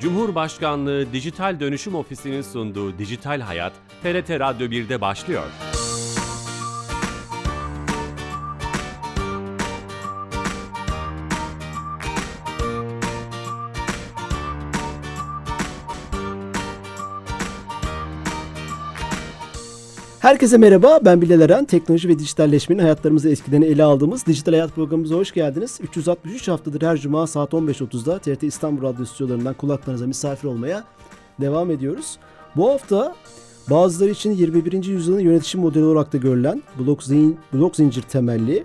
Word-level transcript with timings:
Cumhurbaşkanlığı 0.00 1.12
Dijital 1.12 1.60
Dönüşüm 1.60 1.94
Ofisi'nin 1.94 2.42
sunduğu 2.42 2.98
Dijital 2.98 3.40
Hayat, 3.40 3.72
TRT 4.02 4.30
Radyo 4.30 4.66
1'de 4.66 5.00
başlıyor. 5.00 5.46
Herkese 20.20 20.56
merhaba, 20.56 21.00
ben 21.04 21.20
Bilal 21.20 21.40
Eren. 21.40 21.64
Teknoloji 21.64 22.08
ve 22.08 22.18
dijitalleşmenin 22.18 22.82
hayatlarımızı 22.82 23.30
eskiden 23.30 23.62
ele 23.62 23.84
aldığımız 23.84 24.26
Dijital 24.26 24.52
Hayat 24.52 24.74
programımıza 24.74 25.14
hoş 25.14 25.32
geldiniz. 25.32 25.78
363 25.82 26.48
haftadır 26.48 26.82
her 26.82 26.96
cuma 26.96 27.26
saat 27.26 27.52
15.30'da 27.52 28.18
TRT 28.18 28.42
İstanbul 28.42 28.82
Radyo 28.82 29.04
stüdyolarından 29.04 29.54
kulaklarınıza 29.54 30.06
misafir 30.06 30.48
olmaya 30.48 30.84
devam 31.40 31.70
ediyoruz. 31.70 32.18
Bu 32.56 32.70
hafta 32.70 33.14
bazıları 33.70 34.10
için 34.10 34.32
21. 34.32 34.84
yüzyılın 34.84 35.20
yönetişim 35.20 35.60
modeli 35.60 35.84
olarak 35.84 36.12
da 36.12 36.16
görülen 36.16 36.62
blok, 36.78 37.02
zin, 37.02 37.38
blok 37.52 37.76
zincir 37.76 38.02
temelli 38.02 38.64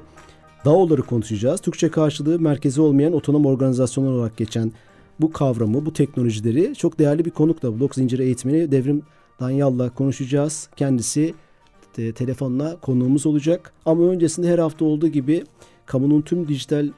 DAO'ları 0.65 1.01
konuşacağız. 1.01 1.61
Türkçe 1.61 1.89
karşılığı 1.89 2.39
merkezi 2.39 2.81
olmayan 2.81 3.13
otonom 3.13 3.45
organizasyonlar 3.45 4.11
olarak 4.11 4.37
geçen 4.37 4.71
bu 5.19 5.31
kavramı, 5.31 5.85
bu 5.85 5.93
teknolojileri 5.93 6.75
çok 6.75 6.99
değerli 6.99 7.25
bir 7.25 7.31
konukla 7.31 7.79
blok 7.79 7.95
zinciri 7.95 8.23
eğitmeni 8.23 8.71
Devrim 8.71 9.03
Danyal'la 9.43 9.89
konuşacağız. 9.89 10.69
Kendisi 10.75 11.33
e, 11.97 12.13
telefonla 12.13 12.79
konuğumuz 12.81 13.25
olacak. 13.25 13.73
Ama 13.85 14.03
öncesinde 14.03 14.47
her 14.47 14.59
hafta 14.59 14.85
olduğu 14.85 15.07
gibi 15.07 15.43
kamunun 15.85 16.21
tüm 16.21 16.47
dijital 16.47 16.89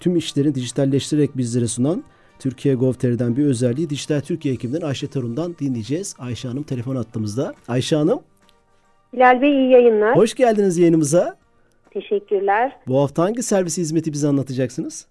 tüm 0.00 0.16
işlerini 0.16 0.54
dijitalleştirerek 0.54 1.36
bizlere 1.36 1.66
sunan 1.66 2.04
Türkiye 2.38 2.74
Gov.tr'den 2.74 3.36
bir 3.36 3.46
özelliği 3.46 3.90
Dijital 3.90 4.20
Türkiye 4.20 4.54
ekibinden 4.54 4.80
Ayşe 4.80 5.06
Tarun'dan 5.06 5.56
dinleyeceğiz. 5.60 6.16
Ayşe 6.18 6.48
Hanım 6.48 6.62
telefon 6.62 6.96
attığımızda. 6.96 7.54
Ayşe 7.68 7.96
Hanım. 7.96 8.20
Hilal 9.12 9.42
Bey 9.42 9.50
iyi 9.50 9.70
yayınlar. 9.70 10.16
Hoş 10.16 10.34
geldiniz 10.34 10.78
yayınımıza. 10.78 11.36
Teşekkürler. 11.90 12.76
Bu 12.86 13.00
hafta 13.00 13.22
hangi 13.22 13.42
servisi 13.42 13.80
hizmeti 13.80 14.12
bize 14.12 14.28
anlatacaksınız? 14.28 15.06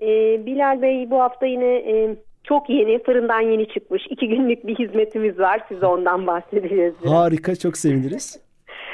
Ee, 0.00 0.06
Bilal 0.46 0.82
Bey 0.82 1.10
bu 1.10 1.20
hafta 1.20 1.46
yine 1.46 1.74
e, 1.74 2.16
çok 2.44 2.70
yeni, 2.70 3.02
fırından 3.02 3.40
yeni 3.40 3.68
çıkmış. 3.68 4.02
iki 4.10 4.28
günlük 4.28 4.66
bir 4.66 4.74
hizmetimiz 4.74 5.38
var. 5.38 5.60
Size 5.68 5.86
ondan 5.86 6.26
bahsedeceğiz. 6.26 6.94
Biraz. 7.02 7.12
Harika, 7.12 7.56
çok 7.56 7.76
seviniriz. 7.76 8.40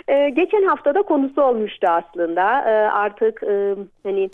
Ee, 0.08 0.28
geçen 0.30 0.62
haftada 0.62 1.02
konusu 1.02 1.42
olmuştu 1.42 1.86
aslında. 1.91 2.42
Ee, 2.42 2.91
artık 2.91 3.42
e, 3.42 3.74
hani 4.02 4.30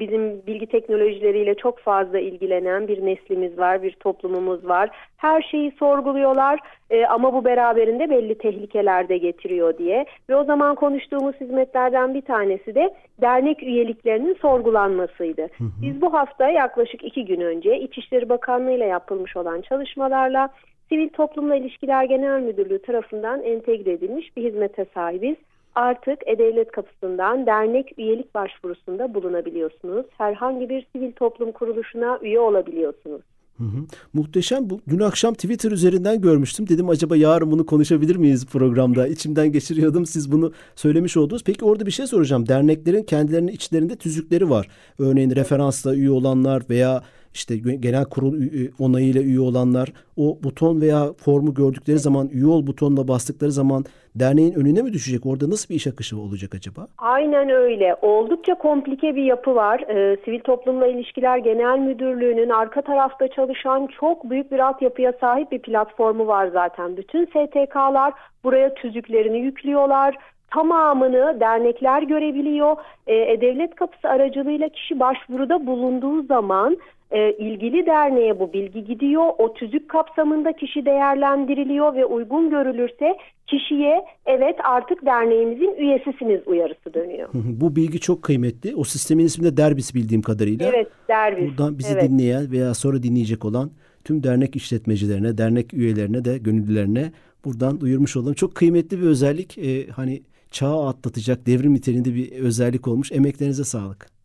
bizim 0.00 0.46
bilgi 0.46 0.66
teknolojileriyle 0.66 1.54
çok 1.54 1.78
fazla 1.78 2.18
ilgilenen 2.18 2.88
bir 2.88 3.06
neslimiz 3.06 3.58
var, 3.58 3.82
bir 3.82 3.92
toplumumuz 3.92 4.68
var. 4.68 4.90
Her 5.16 5.42
şeyi 5.42 5.72
sorguluyorlar 5.78 6.60
e, 6.90 7.06
ama 7.06 7.32
bu 7.32 7.44
beraberinde 7.44 8.10
belli 8.10 8.38
tehlikeler 8.38 9.08
de 9.08 9.18
getiriyor 9.18 9.78
diye. 9.78 10.06
Ve 10.30 10.36
o 10.36 10.44
zaman 10.44 10.74
konuştuğumuz 10.74 11.40
hizmetlerden 11.40 12.14
bir 12.14 12.22
tanesi 12.22 12.74
de 12.74 12.94
dernek 13.20 13.62
üyeliklerinin 13.62 14.34
sorgulanmasıydı. 14.34 15.42
Hı 15.42 15.64
hı. 15.64 15.68
Biz 15.82 16.02
bu 16.02 16.12
hafta 16.12 16.48
yaklaşık 16.48 17.04
iki 17.04 17.24
gün 17.24 17.40
önce 17.40 17.78
İçişleri 17.78 18.28
Bakanlığı 18.28 18.72
ile 18.72 18.86
yapılmış 18.86 19.36
olan 19.36 19.60
çalışmalarla 19.60 20.48
Sivil 20.88 21.08
Toplumla 21.08 21.56
İlişkiler 21.56 22.04
Genel 22.04 22.40
Müdürlüğü 22.40 22.82
tarafından 22.82 23.42
entegre 23.42 23.92
edilmiş 23.92 24.36
bir 24.36 24.44
hizmete 24.44 24.86
sahibiz 24.94 25.36
artık 25.74 26.18
E-Devlet 26.26 26.72
kapısından 26.72 27.46
dernek 27.46 27.98
üyelik 27.98 28.34
başvurusunda 28.34 29.14
bulunabiliyorsunuz. 29.14 30.06
Herhangi 30.18 30.68
bir 30.68 30.86
sivil 30.92 31.12
toplum 31.12 31.52
kuruluşuna 31.52 32.18
üye 32.22 32.40
olabiliyorsunuz. 32.40 33.22
Hı 33.58 33.64
hı. 33.64 33.84
Muhteşem. 34.12 34.70
Bu, 34.70 34.80
dün 34.88 35.00
akşam 35.00 35.34
Twitter 35.34 35.70
üzerinden 35.70 36.20
görmüştüm. 36.20 36.68
Dedim 36.68 36.88
acaba 36.88 37.16
yarın 37.16 37.50
bunu 37.50 37.66
konuşabilir 37.66 38.16
miyiz 38.16 38.46
programda? 38.46 39.08
İçimden 39.08 39.52
geçiriyordum. 39.52 40.06
Siz 40.06 40.32
bunu 40.32 40.52
söylemiş 40.74 41.16
oldunuz. 41.16 41.44
Peki 41.44 41.64
orada 41.64 41.86
bir 41.86 41.90
şey 41.90 42.06
soracağım. 42.06 42.48
Derneklerin 42.48 43.02
kendilerinin 43.02 43.52
içlerinde 43.52 43.96
tüzükleri 43.96 44.50
var. 44.50 44.68
Örneğin 44.98 45.30
referansla 45.30 45.94
üye 45.94 46.10
olanlar 46.10 46.62
veya 46.70 47.02
işte 47.34 47.56
genel 47.56 48.04
kurul 48.04 48.34
onayıyla 48.78 49.22
üye 49.22 49.40
olanlar 49.40 49.92
o 50.16 50.38
buton 50.42 50.80
veya 50.80 51.12
formu 51.12 51.54
gördükleri 51.54 51.98
zaman 51.98 52.28
üye 52.28 52.46
ol 52.46 52.66
butonuna 52.66 53.08
bastıkları 53.08 53.52
zaman 53.52 53.84
derneğin 54.14 54.54
önüne 54.54 54.82
mi 54.82 54.92
düşecek? 54.92 55.26
Orada 55.26 55.50
nasıl 55.50 55.68
bir 55.68 55.74
iş 55.74 55.86
akışı 55.86 56.18
olacak 56.18 56.54
acaba? 56.54 56.86
Aynen 56.98 57.48
öyle. 57.48 57.96
Oldukça 58.02 58.54
komplike 58.54 59.16
bir 59.16 59.22
yapı 59.22 59.54
var. 59.54 59.80
Ee, 59.80 60.16
Sivil 60.24 60.40
Toplumla 60.40 60.86
İlişkiler 60.86 61.38
Genel 61.38 61.78
Müdürlüğü'nün 61.78 62.48
arka 62.48 62.82
tarafta 62.82 63.28
çalışan 63.28 63.88
çok 64.00 64.30
büyük 64.30 64.52
bir 64.52 64.58
altyapıya 64.58 65.12
sahip 65.20 65.52
bir 65.52 65.58
platformu 65.58 66.26
var 66.26 66.46
zaten. 66.52 66.96
Bütün 66.96 67.24
STK'lar 67.24 68.12
buraya 68.44 68.74
tüzüklerini 68.74 69.38
yüklüyorlar 69.38 70.16
tamamını 70.50 71.36
dernekler 71.40 72.02
görebiliyor. 72.02 72.76
E-Devlet 73.06 73.74
Kapısı 73.74 74.08
aracılığıyla 74.08 74.68
kişi 74.68 75.00
başvuruda 75.00 75.66
bulunduğu 75.66 76.22
zaman 76.22 76.78
e, 77.10 77.32
ilgili 77.32 77.86
derneğe 77.86 78.40
bu 78.40 78.52
bilgi 78.52 78.84
gidiyor. 78.84 79.24
O 79.38 79.54
tüzük 79.54 79.88
kapsamında 79.88 80.52
kişi 80.52 80.84
değerlendiriliyor 80.84 81.94
ve 81.94 82.04
uygun 82.04 82.50
görülürse 82.50 83.16
kişiye 83.46 84.04
evet 84.26 84.56
artık 84.64 85.06
derneğimizin 85.06 85.74
üyesisiniz 85.78 86.40
uyarısı 86.46 86.94
dönüyor. 86.94 87.28
Bu 87.34 87.76
bilgi 87.76 88.00
çok 88.00 88.22
kıymetli. 88.22 88.76
O 88.76 88.84
sistemin 88.84 89.24
ismi 89.24 89.44
de 89.44 89.56
Derbis 89.56 89.94
bildiğim 89.94 90.22
kadarıyla. 90.22 90.68
Evet 90.68 90.88
Derbis. 91.08 91.50
Buradan 91.50 91.78
bizi 91.78 91.92
evet. 91.92 92.10
dinleyen 92.10 92.50
veya 92.50 92.74
sonra 92.74 93.02
dinleyecek 93.02 93.44
olan 93.44 93.70
tüm 94.04 94.22
dernek 94.22 94.56
işletmecilerine, 94.56 95.38
dernek 95.38 95.74
üyelerine 95.74 96.24
de 96.24 96.38
gönüllülerine 96.38 97.12
buradan 97.44 97.80
duyurmuş 97.80 98.16
olalım. 98.16 98.34
Çok 98.34 98.54
kıymetli 98.54 99.00
bir 99.00 99.06
özellik. 99.06 99.58
Ee, 99.58 99.86
hani 99.86 100.22
çağı 100.50 100.88
atlatacak 100.88 101.46
devrim 101.46 101.74
niteliğinde 101.74 102.14
bir 102.14 102.32
özellik 102.32 102.88
olmuş. 102.88 103.12
Emeklerinize 103.12 103.64
sağlık. 103.64 104.17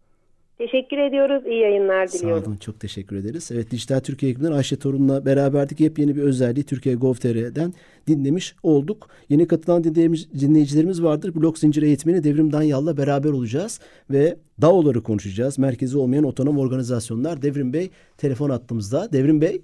Teşekkür 0.58 0.98
ediyoruz. 0.98 1.44
İyi 1.46 1.60
yayınlar 1.60 2.12
diliyorum. 2.12 2.44
Sağ 2.44 2.50
olun. 2.50 2.58
Çok 2.58 2.80
teşekkür 2.80 3.16
ederiz. 3.16 3.50
Evet 3.54 3.72
Dijital 3.72 4.00
Türkiye 4.00 4.32
ekibinden 4.32 4.52
Ayşe 4.52 4.76
Torun'la 4.80 5.26
beraberdik. 5.26 5.80
Yepyeni 5.80 6.16
bir 6.16 6.22
özelliği 6.22 6.66
Türkiye 6.66 6.96
Gov.tr'den 6.96 7.74
dinlemiş 8.08 8.56
olduk. 8.64 9.08
Yeni 9.30 9.48
katılan 9.48 9.84
dinleyicilerimiz 9.84 11.04
vardır. 11.04 11.36
Blok 11.36 11.58
zincir 11.58 11.84
eğitmeni 11.84 12.24
Devrim 12.24 12.52
Danyal'la 12.52 12.98
beraber 12.98 13.30
olacağız. 13.30 13.80
Ve 14.10 14.38
DAO'ları 14.62 15.04
konuşacağız. 15.04 15.60
Merkezi 15.60 15.98
olmayan 15.98 16.24
otonom 16.24 16.58
organizasyonlar. 16.58 17.42
Devrim 17.42 17.74
Bey 17.74 17.90
telefon 18.18 18.50
attığımızda. 18.50 19.12
Devrim 19.14 19.42
Bey. 19.42 19.62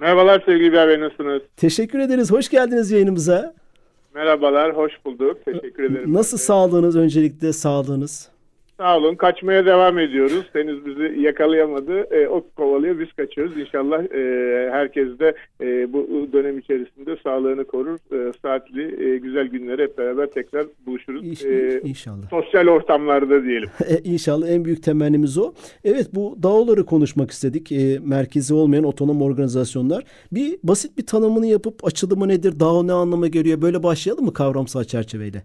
Merhabalar 0.00 0.42
sevgili 0.46 0.72
Bey 0.72 1.00
nasılsınız? 1.00 1.42
Teşekkür 1.56 1.98
ederiz. 1.98 2.32
Hoş 2.32 2.48
geldiniz 2.48 2.90
yayınımıza. 2.90 3.54
Merhabalar, 4.14 4.76
hoş 4.76 4.92
bulduk. 5.04 5.44
Teşekkür 5.44 5.82
ederim. 5.82 6.12
Nasıl 6.12 6.38
sağlığınız 6.38 6.96
öncelikle, 6.96 7.52
sağlığınız? 7.52 8.28
Sağ 8.76 8.98
olun. 8.98 9.14
Kaçmaya 9.14 9.66
devam 9.66 9.98
ediyoruz. 9.98 10.44
Henüz 10.52 10.86
bizi 10.86 11.20
yakalayamadı. 11.20 11.92
E, 12.14 12.28
o 12.28 12.44
kovalıyor, 12.56 12.98
biz 12.98 13.12
kaçıyoruz. 13.12 13.56
İnşallah 13.56 14.02
e, 14.02 14.70
herkes 14.70 15.18
de 15.18 15.34
e, 15.60 15.92
bu 15.92 16.28
dönem 16.32 16.58
içerisinde 16.58 17.16
sağlığını 17.22 17.64
korur. 17.64 17.98
E, 18.12 18.32
saatli, 18.42 19.12
e, 19.12 19.18
güzel 19.18 19.46
günleri 19.46 19.82
hep 19.82 19.98
beraber 19.98 20.26
tekrar 20.26 20.66
buluşuruz. 20.86 21.26
İnş, 21.26 21.44
e, 21.44 21.80
inşallah. 21.84 22.30
Sosyal 22.30 22.66
ortamlarda 22.66 23.44
diyelim. 23.44 23.68
E, 23.88 23.98
inşallah 24.04 24.48
en 24.48 24.64
büyük 24.64 24.82
temennimiz 24.82 25.38
o. 25.38 25.52
Evet 25.84 26.08
bu 26.14 26.36
DAO'ları 26.42 26.86
konuşmak 26.86 27.30
istedik. 27.30 27.72
E, 27.72 27.98
merkezi 28.04 28.54
olmayan 28.54 28.84
otonom 28.84 29.22
organizasyonlar. 29.22 30.04
Bir 30.32 30.58
basit 30.62 30.98
bir 30.98 31.06
tanımını 31.06 31.46
yapıp 31.46 31.84
açılımı 31.86 32.28
nedir, 32.28 32.60
DAO 32.60 32.86
ne 32.86 32.92
anlama 32.92 33.28
geliyor? 33.28 33.62
Böyle 33.62 33.82
başlayalım 33.82 34.24
mı 34.24 34.32
kavramsal 34.32 34.84
çerçeveyle? 34.84 35.42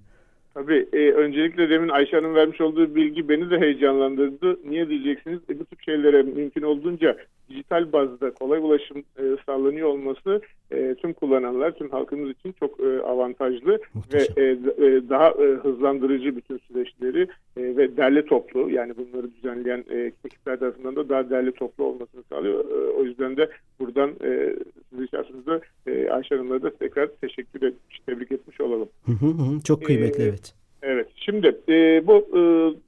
Tabii 0.58 0.88
e, 0.94 1.12
öncelikle 1.12 1.70
demin 1.70 1.90
Ayşe 1.90 2.16
Hanım 2.16 2.36
vermiş 2.36 2.62
olduğu 2.62 2.96
bilgi 2.96 3.30
beni 3.30 3.50
de 3.50 3.60
heyecanlandırdı. 3.60 4.60
Niye 4.70 4.90
diyeceksiniz? 4.90 5.40
E, 5.50 5.60
bu 5.60 5.66
tip 5.66 5.82
şeylere 5.82 6.24
mümkün 6.24 6.62
olduğunca 6.62 7.18
dijital 7.50 7.94
bazda 7.94 8.32
kolay 8.32 8.60
ulaşım 8.60 8.98
e, 8.98 9.24
sağlanıyor 9.46 9.88
olması 9.88 10.42
e, 10.72 10.96
tüm 10.96 11.14
kullananlar, 11.14 11.72
tüm 11.72 11.90
halkımız 11.90 12.32
için 12.32 12.56
çok 12.60 12.80
e, 12.80 13.02
avantajlı 13.02 13.80
Muhteşem. 13.94 14.36
ve 14.38 14.42
e, 14.42 14.52
e, 14.86 15.10
daha 15.10 15.30
e, 15.30 15.46
hızlandırıcı 15.46 16.36
bütün 16.36 16.58
süreçleri 16.58 17.28
e, 17.58 17.78
ve 17.78 17.98
derli 17.98 18.26
toplu 18.26 18.70
yani 18.70 18.94
bunları 18.98 19.32
düzenleyen 19.36 19.86
e, 19.90 20.12
ekipler 20.26 20.60
tarafından 20.60 20.96
da 20.96 21.10
daha 21.10 21.30
derli 21.30 21.52
toplu 21.52 21.84
olmasını 21.84 22.24
sağlıyor. 22.30 22.66
E, 22.72 22.92
o 22.92 23.04
yüzden 23.04 23.38
de 23.38 23.50
buradan 23.80 24.10
e, 24.24 24.56
sizin 24.90 25.08
şahsınızda 25.08 25.62
e, 25.88 26.10
Ayşe 26.10 26.36
Hanım'la 26.36 26.62
da 26.62 26.70
tekrar 26.70 27.08
teşekkür 27.08 27.62
etmiş, 27.62 28.00
tebrik 28.06 28.32
etmiş 28.32 28.62
olalım. 28.62 28.90
Hı 29.06 29.12
hı 29.12 29.26
hı, 29.26 29.60
çok 29.64 29.86
kıymetli 29.86 30.24
ee, 30.24 30.28
evet. 30.28 30.54
Evet. 30.82 31.08
Şimdi 31.16 31.58
e, 31.70 32.08
bu 32.08 32.14
e, 32.38 32.42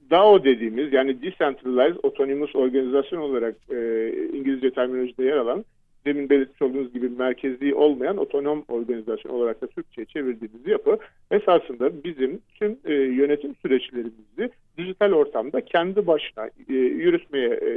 DAO 0.10 0.44
dediğimiz 0.44 0.94
yani 0.94 1.22
Decentralized 1.22 2.04
Autonomous 2.04 2.56
Organization 2.56 3.20
olarak 3.20 3.56
e, 3.70 4.10
İngilizce 4.34 4.72
terminolojide 4.72 5.24
yer 5.24 5.38
alan 5.38 5.66
demin 6.06 6.30
belirtmiş 6.30 6.62
olduğunuz 6.62 6.94
gibi 6.94 7.10
merkezi 7.10 7.76
olmayan 7.76 8.18
otonom 8.18 8.66
organizasyon 8.68 9.34
olarak 9.34 9.62
da 9.62 9.68
Türkçe'ye 9.68 10.06
çevirdiğimiz 10.06 10.68
yapı 10.68 10.98
esasında 11.32 12.04
bizim 12.04 12.42
tüm 12.56 12.78
e, 12.86 12.94
yönetim 12.94 13.56
süreçlerimizi 13.56 14.50
dijital 14.78 15.12
ortamda 15.12 15.62
kendi 15.62 16.08
başına 16.08 16.46
e, 16.70 16.74
yürütmeye 16.74 17.50
e, 17.50 17.72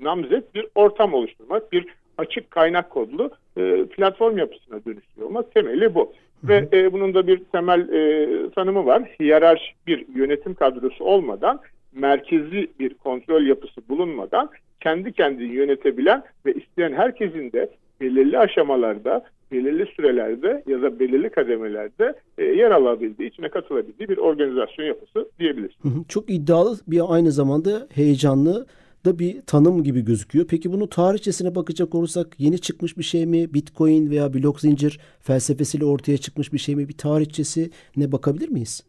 namzet 0.00 0.54
bir 0.54 0.66
ortam 0.74 1.14
oluşturmak, 1.14 1.72
bir 1.72 1.86
açık 2.18 2.50
kaynak 2.50 2.90
kodlu 2.90 3.30
e, 3.56 3.84
platform 3.84 4.38
yapısına 4.38 4.84
dönüştürüyor 4.84 5.28
olmak 5.28 5.54
temeli 5.54 5.94
bu. 5.94 6.12
Ve 6.44 6.68
e, 6.72 6.92
bunun 6.92 7.14
da 7.14 7.26
bir 7.26 7.38
temel 7.38 7.88
e, 7.88 8.50
tanımı 8.50 8.86
var. 8.86 9.02
Hiyerarşik 9.20 9.86
bir 9.86 10.06
yönetim 10.14 10.54
kadrosu 10.54 11.04
olmadan, 11.04 11.60
merkezi 11.92 12.68
bir 12.80 12.94
kontrol 12.94 13.42
yapısı 13.42 13.88
bulunmadan 13.88 14.50
kendi 14.80 15.12
kendini 15.12 15.54
yönetebilen 15.54 16.22
ve 16.46 16.54
isteyen 16.54 16.92
herkesin 16.92 17.52
de 17.52 17.70
belirli 18.00 18.38
aşamalarda, 18.38 19.24
belirli 19.52 19.86
sürelerde 19.96 20.62
ya 20.66 20.82
da 20.82 21.00
belirli 21.00 21.30
kademelerde 21.30 22.14
e, 22.38 22.44
yer 22.44 22.70
alabildiği, 22.70 23.28
içine 23.28 23.48
katılabildiği 23.48 24.08
bir 24.08 24.18
organizasyon 24.18 24.86
yapısı 24.86 25.28
diyebiliriz. 25.38 25.76
Çok 26.08 26.30
iddialı 26.30 26.76
bir 26.86 27.00
aynı 27.08 27.32
zamanda 27.32 27.88
heyecanlı 27.94 28.66
da 29.04 29.18
bir 29.18 29.42
tanım 29.42 29.82
gibi 29.82 30.04
gözüküyor. 30.04 30.46
Peki 30.50 30.72
bunu 30.72 30.88
tarihçesine 30.88 31.54
bakacak 31.54 31.94
olursak 31.94 32.26
yeni 32.38 32.58
çıkmış 32.58 32.98
bir 32.98 33.02
şey 33.02 33.26
mi? 33.26 33.54
Bitcoin 33.54 34.10
veya 34.10 34.34
blok 34.34 34.60
zincir 34.60 35.00
felsefesiyle 35.20 35.84
ortaya 35.84 36.18
çıkmış 36.18 36.52
bir 36.52 36.58
şey 36.58 36.76
mi? 36.76 36.88
Bir 36.88 36.96
tarihçesi 36.96 37.70
ne 37.96 38.12
bakabilir 38.12 38.48
miyiz? 38.48 38.84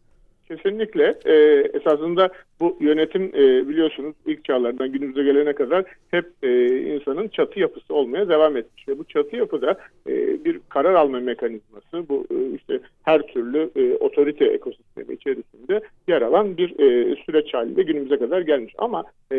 Kesinlikle. 0.48 1.18
E, 1.24 1.34
esasında 1.74 2.28
bu 2.62 2.76
yönetim 2.80 3.22
e, 3.22 3.68
biliyorsunuz 3.68 4.14
ilk 4.26 4.44
çağlardan 4.44 4.92
günümüze 4.92 5.22
gelene 5.22 5.52
kadar 5.52 5.84
hep 6.10 6.26
e, 6.42 6.78
insanın 6.94 7.28
çatı 7.28 7.60
yapısı 7.60 7.94
olmaya 7.94 8.28
devam 8.28 8.56
etmiş. 8.56 8.88
Ve 8.88 8.98
bu 8.98 9.04
çatı 9.04 9.36
yapıda 9.36 9.78
e, 10.08 10.44
bir 10.44 10.60
karar 10.68 10.94
alma 10.94 11.20
mekanizması, 11.20 12.08
bu 12.08 12.26
e, 12.30 12.54
işte 12.56 12.80
her 13.02 13.22
türlü 13.26 13.70
e, 13.76 13.94
otorite 13.94 14.44
ekosistemi 14.44 15.14
içerisinde 15.14 15.80
yer 16.08 16.22
alan 16.22 16.56
bir 16.56 16.70
e, 16.80 17.16
süreç 17.26 17.54
halinde 17.54 17.82
günümüze 17.82 18.18
kadar 18.18 18.40
gelmiş. 18.40 18.74
Ama 18.78 19.04
e, 19.32 19.36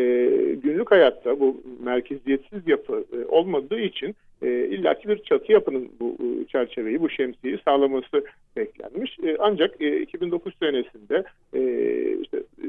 günlük 0.64 0.92
hayatta 0.92 1.40
bu 1.40 1.62
merkeziyetsiz 1.84 2.68
yapı 2.68 3.04
e, 3.14 3.26
olmadığı 3.26 3.80
için 3.80 4.16
e, 4.44 4.68
illaki 4.68 5.08
bir 5.08 5.18
çatı 5.18 5.52
yapının 5.52 5.90
bu 6.00 6.18
e, 6.20 6.48
çerçeveyi, 6.48 7.02
bu 7.02 7.10
şemsiyeyi 7.10 7.60
sağlaması 7.66 8.26
beklenmiş. 8.56 9.20
E, 9.24 9.38
ancak 9.40 9.82
e, 9.82 10.02
2009 10.02 10.54
senesinde 10.60 11.24
e, 11.54 11.62
işte 12.22 12.38
e, 12.38 12.68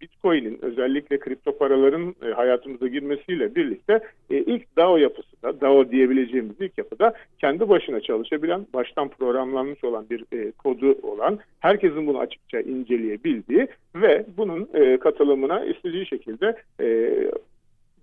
Bitcoin'in 0.00 0.58
özellikle 0.62 1.18
kripto 1.18 1.58
paraların 1.58 2.14
e, 2.26 2.30
hayatımıza 2.30 2.86
girmesiyle 2.86 3.54
birlikte 3.54 4.00
e, 4.30 4.36
ilk 4.36 4.76
DAO 4.76 4.96
yapısı 4.96 5.42
da, 5.42 5.60
DAO 5.60 5.90
diyebileceğimiz 5.90 6.60
ilk 6.60 6.78
yapıda 6.78 7.12
kendi 7.38 7.68
başına 7.68 8.00
çalışabilen, 8.00 8.66
baştan 8.74 9.08
programlanmış 9.08 9.84
olan 9.84 10.06
bir 10.10 10.24
e, 10.32 10.50
kodu 10.50 10.98
olan, 11.02 11.38
herkesin 11.60 12.06
bunu 12.06 12.18
açıkça 12.18 12.60
inceleyebildiği 12.60 13.68
ve 13.94 14.26
bunun 14.36 14.68
e, 14.74 14.96
katılımına 14.96 15.64
istediği 15.64 16.06
şekilde 16.06 16.56
e, 16.80 17.10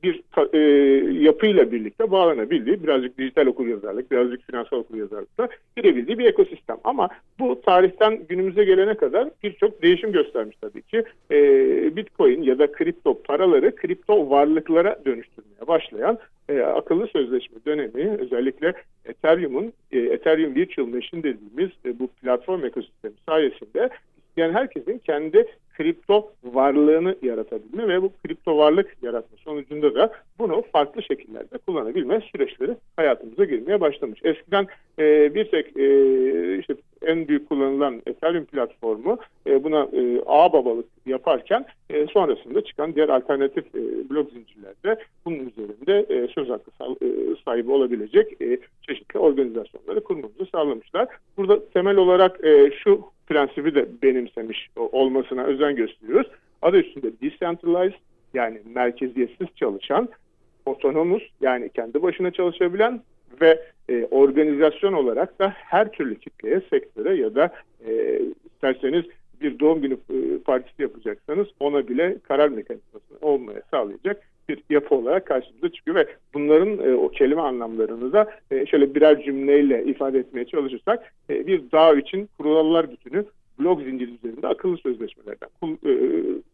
bir 0.04 0.24
e, 0.54 0.60
yapıyla 1.24 1.72
birlikte 1.72 2.12
bağlanabildiği, 2.12 2.84
birazcık 2.84 3.18
dijital 3.18 3.46
okuryazarlık, 3.48 4.12
birazcık 4.12 4.48
finansal 4.48 4.78
okuryazarlıkla 4.78 5.50
girebildiği 5.78 6.18
bir 6.18 6.26
ekosistem. 6.26 6.78
Ama 6.84 7.10
bu 7.40 7.62
tarihten 7.62 8.20
günümüze 8.30 8.64
gelene 8.64 8.94
kadar 8.94 9.30
birçok 9.44 9.82
değişim 9.82 10.12
göstermiş 10.12 10.58
tabii 10.62 10.82
ki. 10.82 11.04
E, 11.32 11.38
Bitcoin 11.96 12.42
ya 12.42 12.60
da 12.60 12.72
kripto 12.72 13.22
paraları 13.22 13.76
kripto 13.76 14.30
varlıklara 14.30 15.00
dönüştürmeye 15.06 15.68
başlayan 15.68 16.18
e, 16.50 16.60
akıllı 16.60 17.08
sözleşme 17.08 17.58
dönemi 17.66 18.18
özellikle 18.20 18.74
Ethereum'un 19.06 19.74
e, 19.92 20.00
Ethereum 20.00 20.56
Virtual 20.56 20.88
Machine 20.88 21.24
dediğimiz 21.24 21.72
e, 21.86 22.00
bu 22.00 22.08
platform 22.08 22.66
ekosistemi 22.66 23.16
sayesinde 23.30 23.90
yani 24.38 24.54
herkesin 24.54 24.98
kendi 24.98 25.48
kripto 25.82 26.32
varlığını 26.44 27.16
yaratabilme 27.22 27.88
ve 27.88 28.02
bu 28.02 28.12
kripto 28.24 28.58
varlık 28.58 28.98
yaratma 29.02 29.38
sonucunda 29.38 29.96
da 29.96 30.12
bunu 30.40 30.64
farklı 30.72 31.04
şekillerde 31.04 31.58
kullanabilme 31.58 32.22
süreçleri 32.32 32.76
hayatımıza 32.96 33.46
girmeye 33.46 33.82
başlamış. 33.82 34.20
Eskiden 34.24 34.68
e, 35.00 35.36
bir 35.36 35.52
tek 35.52 35.78
e, 35.78 36.58
işte 36.60 36.76
en 37.06 37.28
büyük 37.28 37.50
kullanılan 37.50 38.02
Ethereum 38.06 38.46
platformu 38.46 39.18
e, 39.48 39.64
buna 39.64 39.88
e, 39.94 40.22
ağ 40.26 40.54
babalık 40.54 40.86
yaparken 41.06 41.66
e, 41.90 42.08
sonrasında 42.08 42.64
çıkan 42.64 42.96
diğer 42.96 43.10
alternatif 43.10 43.76
e, 43.76 44.10
blok 44.10 44.32
zincirlerde 44.32 45.04
bunun 45.26 45.50
üzerinde 45.50 46.16
e, 46.16 46.28
söz 46.28 46.50
hakkı 46.50 46.72
e, 47.02 47.08
sahibi 47.46 47.72
olabilecek 47.72 48.42
e, 48.42 48.60
çeşitli 48.88 49.20
organizasyonları 49.20 50.04
kurmamızı 50.04 50.46
sağlamışlar. 50.52 51.08
Burada 51.38 51.70
temel 51.70 51.98
olarak 51.98 52.46
e, 52.46 52.72
şu 52.84 53.02
prensibi 53.28 53.76
de 53.76 53.88
benimsemiş 54.04 54.70
olmasına 54.76 55.44
özen 55.44 55.76
gösteriyoruz. 55.76 56.28
Adı 56.62 56.78
üstünde 56.78 57.12
decentralized 57.22 58.00
yani 58.34 58.62
merkeziyetsiz 58.66 59.48
çalışan, 59.56 60.10
otonomus 60.66 61.24
yani 61.42 61.70
kendi 61.70 62.02
başına 62.02 62.32
çalışabilen 62.32 63.02
ve 63.42 63.62
e, 63.90 64.06
organizasyon 64.12 64.94
olarak 64.94 65.40
da 65.40 65.50
her 65.50 65.92
türlü 65.92 66.20
kitleye, 66.20 66.62
sektöre 66.70 67.16
ya 67.16 67.36
da 67.36 67.54
e, 67.88 68.22
isterseniz 68.46 69.06
bir 69.42 69.60
doğum 69.60 69.82
günü 69.82 69.94
e, 69.94 70.38
partisi 70.46 70.82
yapacaksanız 70.82 71.48
ona 71.60 71.88
bile 71.88 72.18
karar 72.28 72.50
mekanizması 72.50 73.06
olmaya 73.22 73.62
sağlayacak 73.72 74.22
bir 74.50 74.64
yapı 74.70 74.96
olarak 74.96 75.26
karşımıza 75.26 75.70
çıkıyor. 75.70 75.98
Ve 75.98 76.08
bunların 76.34 76.90
e, 76.90 76.96
o 76.96 77.10
kelime 77.10 77.42
anlamlarını 77.42 78.14
da 78.14 78.32
e, 78.52 78.66
şöyle 78.66 78.96
birer 78.96 79.24
cümleyle 79.24 79.86
ifade 79.86 80.20
etmeye 80.20 80.46
çalışırsak 80.46 81.14
e, 81.30 81.48
bir 81.48 81.72
dağ 81.72 81.94
için 81.94 82.30
kurallar 82.38 82.92
bütünü 82.92 83.26
blok 83.60 83.82
zinciri 83.82 84.12
üzerinde 84.12 84.48
akıllı 84.48 84.78
sözleşmelerden 84.78 85.50
e, 85.86 85.94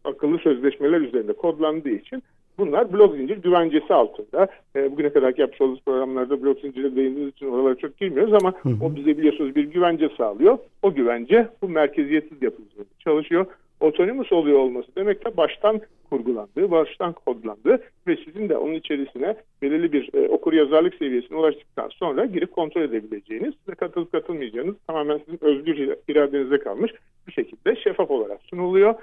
akıllı 0.04 0.38
sözleşmeler 0.38 1.00
üzerinde 1.00 1.32
kodlandığı 1.32 1.90
için 1.90 2.22
bunlar 2.58 2.92
blok 2.92 3.16
zincir 3.16 3.36
güvencesi 3.36 3.94
altında. 3.94 4.48
E, 4.76 4.92
bugüne 4.92 5.10
kadar 5.10 5.34
yapmış 5.36 5.60
olduğumuz 5.60 5.82
programlarda 5.86 6.42
blok 6.42 6.60
zincire 6.60 6.96
değindiğimiz 6.96 7.34
için 7.34 7.46
oralara 7.46 7.74
çok 7.74 7.96
girmiyoruz 7.96 8.34
ama 8.34 8.52
hı 8.62 8.68
hı. 8.68 8.84
o 8.84 8.96
bize 8.96 9.18
biliyorsunuz 9.18 9.56
bir 9.56 9.64
güvence 9.64 10.08
sağlıyor. 10.16 10.58
O 10.82 10.94
güvence 10.94 11.48
bu 11.62 11.68
merkeziyetsiz 11.68 12.42
yapı 12.42 12.62
üzerinde 12.62 12.94
çalışıyor 12.98 13.46
otonomus 13.80 14.32
oluyor 14.32 14.58
olması 14.58 14.88
demek 14.96 15.24
de 15.24 15.36
baştan 15.36 15.80
kurgulandığı, 16.10 16.70
baştan 16.70 17.12
kodlandığı 17.12 17.82
ve 18.06 18.16
sizin 18.24 18.48
de 18.48 18.56
onun 18.56 18.74
içerisine 18.74 19.36
belirli 19.62 19.92
bir 19.92 20.14
e, 20.14 20.28
okur 20.28 20.52
yazarlık 20.52 20.94
seviyesine 20.94 21.38
ulaştıktan 21.38 21.88
sonra 21.88 22.26
girip 22.26 22.52
kontrol 22.52 22.82
edebileceğiniz 22.82 23.54
ve 23.68 23.74
katılıp 23.74 24.12
katılmayacağınız 24.12 24.74
tamamen 24.86 25.18
sizin 25.18 25.44
özgür 25.44 25.96
iradenize 26.08 26.58
kalmış 26.58 26.92
bir 27.26 27.32
şekilde 27.32 27.76
şeffaf 27.76 28.10
olarak 28.10 28.40
sunuluyor. 28.42 28.94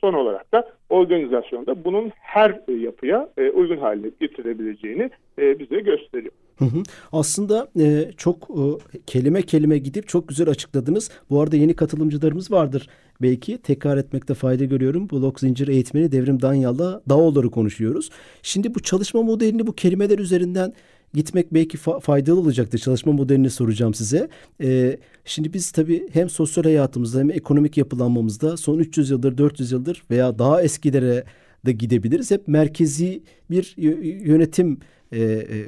Son 0.00 0.14
olarak 0.14 0.52
da 0.52 0.68
organizasyonda 0.90 1.84
bunun 1.84 2.12
her 2.14 2.60
yapıya 2.82 3.28
e, 3.38 3.50
uygun 3.50 3.76
hale 3.76 4.10
getirebileceğini 4.20 5.10
e, 5.38 5.58
bize 5.58 5.80
gösteriyor. 5.80 6.32
Hı 6.58 6.64
hı. 6.64 6.82
Aslında 7.12 7.68
e, 7.80 8.12
çok 8.16 8.48
e, 8.50 8.64
kelime 9.06 9.42
kelime 9.42 9.78
gidip 9.78 10.08
çok 10.08 10.28
güzel 10.28 10.48
açıkladınız. 10.48 11.10
Bu 11.30 11.40
arada 11.40 11.56
yeni 11.56 11.74
katılımcılarımız 11.76 12.50
vardır. 12.50 12.88
Belki 13.22 13.58
tekrar 13.58 13.96
etmekte 13.96 14.34
fayda 14.34 14.64
görüyorum. 14.64 15.10
Blok 15.10 15.40
zincir 15.40 15.68
eğitmeni 15.68 16.12
Devrim 16.12 16.42
Danyal'la 16.42 17.02
DAO'ları 17.08 17.50
konuşuyoruz. 17.50 18.10
Şimdi 18.42 18.74
bu 18.74 18.82
çalışma 18.82 19.22
modelini 19.22 19.66
bu 19.66 19.72
kelimeler 19.72 20.18
üzerinden 20.18 20.72
gitmek 21.14 21.54
belki 21.54 21.78
fa- 21.78 22.00
faydalı 22.00 22.40
olacaktır. 22.40 22.78
Çalışma 22.78 23.12
modelini 23.12 23.50
soracağım 23.50 23.94
size. 23.94 24.28
Ee, 24.62 24.98
şimdi 25.24 25.52
biz 25.52 25.70
tabii 25.70 26.08
hem 26.12 26.30
sosyal 26.30 26.64
hayatımızda 26.64 27.18
hem 27.18 27.30
ekonomik 27.30 27.76
yapılanmamızda 27.76 28.56
son 28.56 28.78
300 28.78 29.10
yıldır 29.10 29.38
400 29.38 29.72
yıldır 29.72 30.02
veya 30.10 30.38
daha 30.38 30.62
eskilere 30.62 31.24
de 31.66 31.72
gidebiliriz. 31.72 32.30
Hep 32.30 32.48
merkezi 32.48 33.22
bir 33.50 33.74
yönetim 34.26 34.78
e, 35.12 35.22
e, 35.22 35.66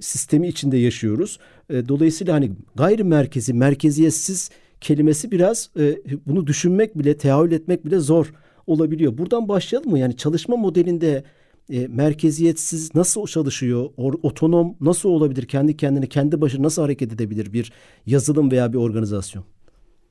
sistemi 0.00 0.48
içinde 0.48 0.76
yaşıyoruz. 0.76 1.38
E, 1.70 1.88
dolayısıyla 1.88 2.34
hani 2.34 2.52
gayri 2.74 3.04
merkezi, 3.04 3.54
merkeziyetsiz 3.54 4.50
kelimesi 4.80 5.30
biraz 5.30 5.70
e, 5.78 5.98
bunu 6.26 6.46
düşünmek 6.46 6.98
bile, 6.98 7.16
tehavül 7.16 7.52
etmek 7.52 7.86
bile 7.86 7.98
zor 7.98 8.32
olabiliyor. 8.66 9.18
Buradan 9.18 9.48
başlayalım 9.48 9.90
mı? 9.90 9.98
Yani 9.98 10.16
çalışma 10.16 10.56
modelinde 10.56 11.24
e, 11.70 11.86
merkeziyetsiz 11.88 12.94
nasıl 12.94 13.26
çalışıyor? 13.26 13.90
Or, 13.96 14.14
otonom 14.22 14.76
nasıl 14.80 15.08
olabilir? 15.08 15.46
Kendi 15.46 15.76
kendine, 15.76 16.06
kendi 16.06 16.40
başına 16.40 16.62
nasıl 16.62 16.82
hareket 16.82 17.12
edebilir 17.12 17.52
bir 17.52 17.72
yazılım 18.06 18.50
veya 18.50 18.72
bir 18.72 18.78
organizasyon? 18.78 19.44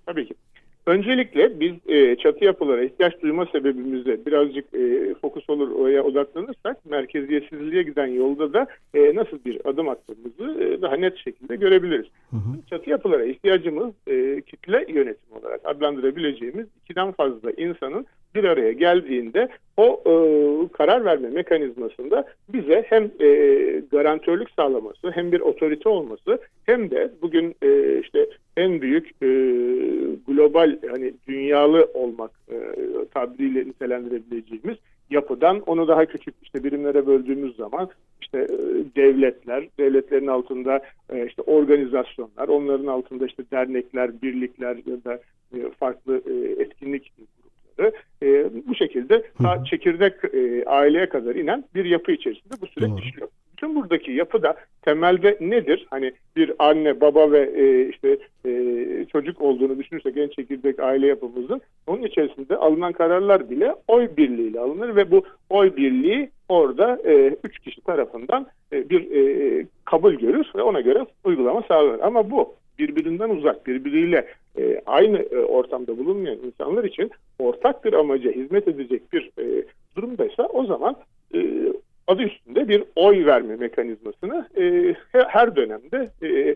Tabii 0.06 0.28
ki. 0.28 0.34
Öncelikle 0.88 1.60
biz 1.60 1.74
e, 1.88 2.16
çatı 2.16 2.46
yapılara 2.46 2.84
ihtiyaç 2.84 3.22
duyma 3.22 3.46
sebebimizde 3.46 4.26
birazcık 4.26 4.74
e, 4.74 5.16
fokus 5.22 5.50
olur 5.50 5.72
oraya 5.72 6.04
odaklanırsak 6.04 6.86
merkeziyetsizliğe 6.86 7.84
giden 7.84 8.08
yolda 8.08 8.54
da 8.54 8.68
e, 8.94 9.16
nasıl 9.16 9.40
bir 9.46 9.70
adım 9.70 9.90
attığımızı 9.90 10.64
e, 10.64 10.82
daha 10.82 10.96
net 10.96 11.18
şekilde 11.18 11.56
görebiliriz. 11.56 12.06
Hı 12.30 12.36
hı. 12.36 12.68
Çatı 12.70 12.90
yapılara 12.90 13.26
ihtiyacımız 13.26 13.94
e, 14.08 14.42
kitle 14.42 14.86
yönetim 14.90 15.38
olarak 15.42 15.62
adlandırabileceğimiz 15.64 16.68
ikiden 16.84 17.12
fazla 17.12 17.52
insanın 17.52 18.06
bir 18.36 18.44
araya 18.44 18.72
geldiğinde 18.72 19.50
o 19.78 20.02
e, 20.06 20.14
karar 20.74 21.06
verme 21.06 21.30
mekanizmasında 21.30 22.26
bize 22.50 22.86
hem 22.88 23.04
e, 23.20 23.30
garantörlük 23.92 24.50
sağlaması 24.52 25.12
hem 25.12 25.32
bir 25.32 25.40
otorite 25.40 25.90
olması 25.90 26.40
hem 26.66 26.92
de 26.92 27.12
bugün 27.22 27.56
e, 27.62 28.00
işte 28.00 28.30
en 28.58 28.82
büyük 28.82 29.08
e, 29.22 29.28
global 30.28 30.78
hani 30.90 31.14
dünyalı 31.28 31.90
olmak 31.94 32.32
e, 32.52 32.56
tabiriyle 33.14 33.60
nitelendirebileceğimiz 33.60 34.78
yapıdan 35.10 35.60
onu 35.66 35.88
daha 35.88 36.06
küçük 36.06 36.36
işte 36.42 36.64
birimlere 36.64 37.08
böldüğümüz 37.08 37.56
zaman 37.56 37.90
işte 38.22 38.38
e, 38.40 38.58
devletler, 38.96 39.68
devletlerin 39.80 40.28
altında 40.28 40.82
e, 41.10 41.28
işte 41.28 41.42
organizasyonlar, 41.42 42.48
onların 42.48 42.88
altında 42.88 43.26
işte 43.26 43.44
dernekler, 43.52 44.22
birlikler 44.22 44.76
ya 44.86 45.04
da 45.04 45.20
e, 45.56 45.72
farklı 45.80 46.22
etkinlik 46.60 47.12
grupları 47.78 47.92
e, 48.24 48.50
bu 48.68 48.76
şekilde 48.76 49.24
ta 49.42 49.64
çekirdek 49.64 50.14
e, 50.34 50.66
aileye 50.66 51.10
kadar 51.10 51.36
inen 51.36 51.64
bir 51.76 51.86
yapı 51.86 52.12
içerisinde 52.12 52.54
bu 52.62 52.68
süreç 52.68 52.90
Doğru. 52.90 53.00
işliyor. 53.00 53.28
Bütün 53.52 53.76
buradaki 53.76 54.12
yapı 54.12 54.44
da 54.44 54.56
temelde 54.82 55.38
nedir? 55.42 55.88
Hani 55.90 56.12
bir 56.36 56.52
anne, 56.60 57.02
baba 57.02 57.32
ve 57.32 57.52
e, 57.56 57.90
işte 57.90 58.18
e, 58.46 59.06
çocuk 59.12 59.42
olduğunu 59.42 59.80
düşünürsek 59.80 60.18
en 60.18 60.28
çekirdek 60.28 60.80
aile 60.80 61.08
yapımızın 61.08 61.62
onun 61.88 62.04
içerisinde 62.04 62.56
alınan 62.56 62.94
kararlar 62.94 63.50
bile 63.50 63.76
oy 63.88 64.10
birliğiyle 64.18 64.60
alınır 64.60 64.96
ve 64.96 65.12
bu 65.12 65.26
oy 65.50 65.76
birliği 65.76 66.30
orada 66.50 67.00
e, 67.06 67.36
üç 67.44 67.60
kişi 67.60 67.82
tarafından 67.82 68.48
e, 68.74 68.90
bir 68.90 69.12
e, 69.12 69.66
kabul 69.86 70.14
görür 70.14 70.52
ve 70.56 70.62
ona 70.62 70.82
göre 70.82 71.06
uygulama 71.24 71.64
sağlanır. 71.68 72.00
Ama 72.00 72.32
bu 72.32 72.54
birbirinden 72.80 73.30
uzak, 73.30 73.68
birbiriyle 73.68 74.28
e, 74.58 74.82
aynı 74.86 75.18
e, 75.18 75.38
ortamda 75.38 75.98
bulunmayan 75.98 76.38
insanlar 76.38 76.84
için 76.84 77.12
ortak 77.40 77.86
bir 77.86 77.94
amaca 77.94 78.32
hizmet 78.32 78.68
edecek 78.68 79.14
bir 79.14 79.32
e, 79.40 79.64
durumdaysa 79.96 80.44
o 80.44 80.66
zaman 80.66 80.96
e, 81.36 81.40
adı 82.08 82.24
üstünde 82.24 82.68
bir 82.68 82.84
oy 82.96 83.26
verme 83.26 83.56
mekanizmasını 83.56 84.48
e, 84.58 84.64
he- 85.12 85.28
her 85.28 85.56
dönemde 85.56 86.10
e, 86.24 86.56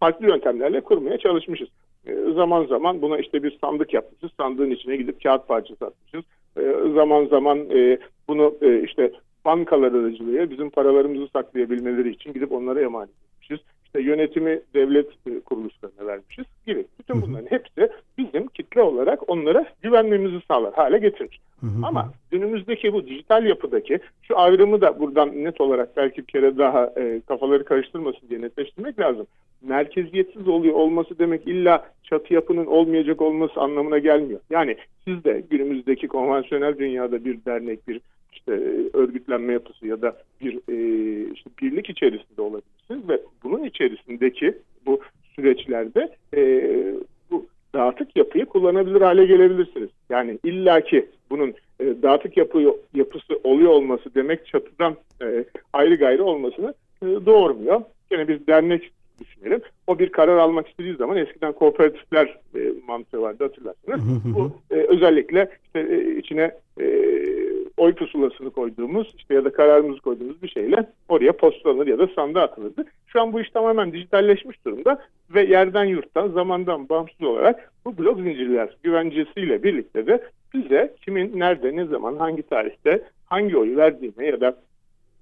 farklı 0.00 0.26
yöntemlerle 0.26 0.80
kurmaya 0.80 1.18
çalışmışız. 1.18 1.68
E, 2.06 2.14
zaman 2.34 2.64
zaman 2.64 3.02
buna 3.02 3.18
işte 3.18 3.42
bir 3.42 3.58
sandık 3.60 3.94
yapmışız. 3.94 4.30
Sandığın 4.36 4.70
içine 4.70 4.96
gidip 4.96 5.22
kağıt 5.22 5.48
parçası 5.48 5.86
atmışız. 5.86 6.24
E, 6.56 6.62
zaman 6.94 7.26
zaman 7.26 7.58
e, 7.70 7.98
bunu 8.28 8.54
e, 8.62 8.82
işte 8.82 9.12
bankalar 9.44 9.92
aracılığıyla 9.92 10.50
bizim 10.50 10.70
paralarımızı 10.70 11.28
saklayabilmeleri 11.32 12.10
için 12.10 12.32
gidip 12.32 12.52
onlara 12.52 12.80
emanet 12.80 13.10
etmişiz. 13.34 13.60
İşte 13.88 14.02
yönetimi 14.02 14.60
devlet 14.74 15.06
e, 15.26 15.40
kuruluşlarına 15.40 16.06
vermişiz 16.06 16.44
gibi. 16.66 16.86
Bütün 16.98 17.22
bunların 17.22 17.46
hepsi 17.46 17.88
bizim 18.18 18.46
kitle 18.46 18.82
olarak 18.82 19.30
onlara 19.30 19.66
güvenmemizi 19.82 20.40
sağlar 20.48 20.74
hale 20.74 20.98
getirmiş. 20.98 21.40
Ama 21.82 22.12
günümüzdeki 22.30 22.92
bu 22.92 23.06
dijital 23.06 23.46
yapıdaki 23.46 23.98
şu 24.22 24.38
ayrımı 24.38 24.80
da 24.80 25.00
buradan 25.00 25.44
net 25.44 25.60
olarak 25.60 25.96
belki 25.96 26.18
bir 26.22 26.26
kere 26.26 26.58
daha 26.58 26.92
e, 26.96 27.20
kafaları 27.28 27.64
karıştırmasın 27.64 28.28
diye 28.28 28.40
netleştirmek 28.40 28.98
lazım. 28.98 29.26
Merkeziyetsiz 29.62 30.48
oluyor 30.48 30.74
olması 30.74 31.18
demek 31.18 31.46
illa 31.46 31.86
çatı 32.02 32.34
yapının 32.34 32.66
olmayacak 32.66 33.22
olması 33.22 33.60
anlamına 33.60 33.98
gelmiyor. 33.98 34.40
Yani 34.50 34.76
siz 35.04 35.24
de 35.24 35.44
günümüzdeki 35.50 36.08
konvansiyonel 36.08 36.78
dünyada 36.78 37.24
bir 37.24 37.44
dernek, 37.44 37.88
bir 37.88 38.00
işte 38.32 38.52
örgütlenme 38.92 39.52
yapısı 39.52 39.86
ya 39.86 40.02
da 40.02 40.16
bir 40.40 40.54
e, 40.54 41.32
işte 41.34 41.50
birlik 41.62 41.90
içerisinde 41.90 42.42
olabilirsiniz 42.42 43.08
ve 43.08 43.20
bunun 43.42 43.64
içerisindeki 43.64 44.54
bu 44.86 45.00
süreçlerde 45.36 46.16
e, 46.36 46.62
bu 47.30 47.46
dağıtık 47.74 48.16
yapıyı 48.16 48.46
kullanabilir 48.46 49.00
hale 49.00 49.26
gelebilirsiniz. 49.26 49.88
Yani 50.10 50.38
illaki 50.44 51.08
bunun 51.30 51.54
e, 51.80 51.84
dağıtık 52.02 52.36
yapı 52.36 52.76
yapısı 52.94 53.40
oluyor 53.44 53.70
olması 53.70 54.14
demek 54.14 54.46
çatıdan 54.46 54.96
e, 55.22 55.44
ayrı 55.72 55.96
gayrı 55.96 56.24
olmasını 56.24 56.74
e, 57.02 57.06
doğurmuyor. 57.06 57.82
Gene 58.10 58.28
biz 58.28 58.46
dernek 58.46 58.90
düşünelim. 59.20 59.60
O 59.86 59.98
bir 59.98 60.12
karar 60.12 60.36
almak 60.36 60.68
istediği 60.68 60.94
zaman 60.94 61.16
eskiden 61.16 61.52
kooperatifler 61.52 62.38
e, 62.54 62.72
mantığı 62.86 63.22
vardı 63.22 63.44
hatırlarsınız. 63.44 64.00
Bu 64.36 64.52
e, 64.70 64.74
özellikle 64.74 65.48
işte, 65.64 65.80
e, 65.80 66.16
içine 66.18 66.50
e, 66.80 66.84
oy 67.78 67.94
pusulasını 67.94 68.50
koyduğumuz 68.50 69.14
işte 69.16 69.34
ya 69.34 69.44
da 69.44 69.52
kararımızı 69.52 70.00
koyduğumuz 70.00 70.42
bir 70.42 70.48
şeyle 70.48 70.86
oraya 71.08 71.32
postalanır 71.32 71.86
ya 71.86 71.98
da 71.98 72.06
sandığa 72.06 72.42
atılırdı. 72.42 72.84
Şu 73.06 73.20
an 73.20 73.32
bu 73.32 73.40
iş 73.40 73.50
tamamen 73.50 73.92
dijitalleşmiş 73.92 74.64
durumda 74.64 75.02
ve 75.34 75.44
yerden 75.44 75.84
yurttan 75.84 76.28
zamandan 76.28 76.88
bağımsız 76.88 77.22
olarak 77.22 77.72
bu 77.84 77.98
blok 77.98 78.18
zincirler 78.18 78.76
güvencesiyle 78.82 79.62
birlikte 79.62 80.06
de 80.06 80.22
bize 80.54 80.94
kimin 81.04 81.38
nerede 81.40 81.76
ne 81.76 81.84
zaman 81.84 82.16
hangi 82.16 82.42
tarihte 82.42 83.02
hangi 83.26 83.56
oyu 83.56 83.76
verdiğine 83.76 84.26
ya 84.26 84.40
da 84.40 84.56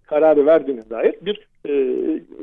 kararı 0.06 0.46
verdiğine 0.46 0.90
dair 0.90 1.14
bir 1.22 1.48
e, 1.68 1.72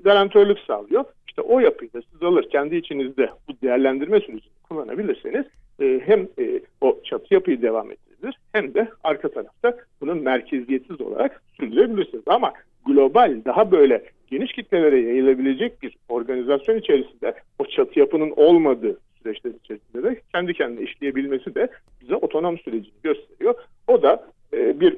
garantörlük 0.04 0.60
sağlıyor. 0.60 1.06
İşte 1.28 1.42
o 1.42 1.60
yapıyı 1.60 1.94
da 1.94 2.02
siz 2.12 2.24
alır 2.24 2.50
kendi 2.50 2.76
içinizde 2.76 3.30
bu 3.48 3.54
değerlendirme 3.64 4.20
sürecini 4.20 4.52
kullanabilirseniz 4.70 5.46
e, 5.82 6.02
hem 6.06 6.28
e, 6.40 6.60
o 6.82 7.00
çatı 7.04 7.34
yapıyı 7.34 7.62
devam 7.62 7.92
ettirilir 8.24 8.40
hem 8.54 8.74
de 8.74 8.88
arka 9.04 9.30
tarafta 9.30 9.78
bunu 10.02 10.16
merkeziyetsiz 10.16 11.02
olarak 11.02 11.44
sürdürebilirsiniz. 11.60 12.24
Ama 12.28 12.54
global 12.86 13.42
daha 13.46 13.72
böyle 13.72 14.04
geniş 14.28 14.52
kitlelere 14.52 15.02
yayılabilecek 15.02 15.82
bir 15.82 15.98
organizasyon 16.10 16.78
içerisinde 16.78 17.34
o 17.60 17.66
çatı 17.66 18.00
yapının 18.00 18.34
olmadığı 18.36 18.98
süreçler 19.24 19.52
içerisinde 19.64 20.04
de 20.04 20.22
kendi 20.32 20.54
kendine 20.54 20.84
işleyebilmesi 20.84 21.56
de 21.56 21.68
bize 22.02 22.16
otonom 22.16 22.58
sürecini 22.58 22.94
gösteriyor. 23.04 23.56
O 23.88 24.02
da 24.02 24.28
e, 24.54 24.80
bir 24.80 24.98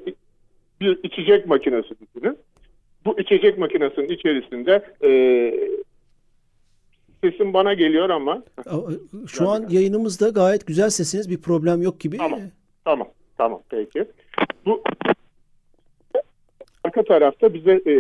bir 0.82 1.00
içecek 1.04 1.48
makinesi 1.48 1.90
düşünün. 1.90 2.38
Bu 3.06 3.20
içecek 3.20 3.58
makinesinin 3.58 4.10
içerisinde 4.10 4.86
e, 5.04 5.12
sesim 7.24 7.54
bana 7.54 7.74
geliyor 7.74 8.10
ama 8.10 8.44
Şu 9.28 9.50
an 9.50 9.66
yayınımızda 9.70 10.30
gayet 10.30 10.68
güzel 10.68 10.90
sesiniz 10.90 11.30
bir 11.30 11.38
problem 11.42 11.82
yok 11.82 12.00
gibi. 12.00 12.18
Tamam. 12.18 12.40
Tamam, 12.86 13.08
tamam 13.38 13.62
peki. 13.70 14.06
Bu 14.66 14.84
arka 16.84 17.04
tarafta 17.04 17.54
bize 17.54 17.82
e, 17.86 17.94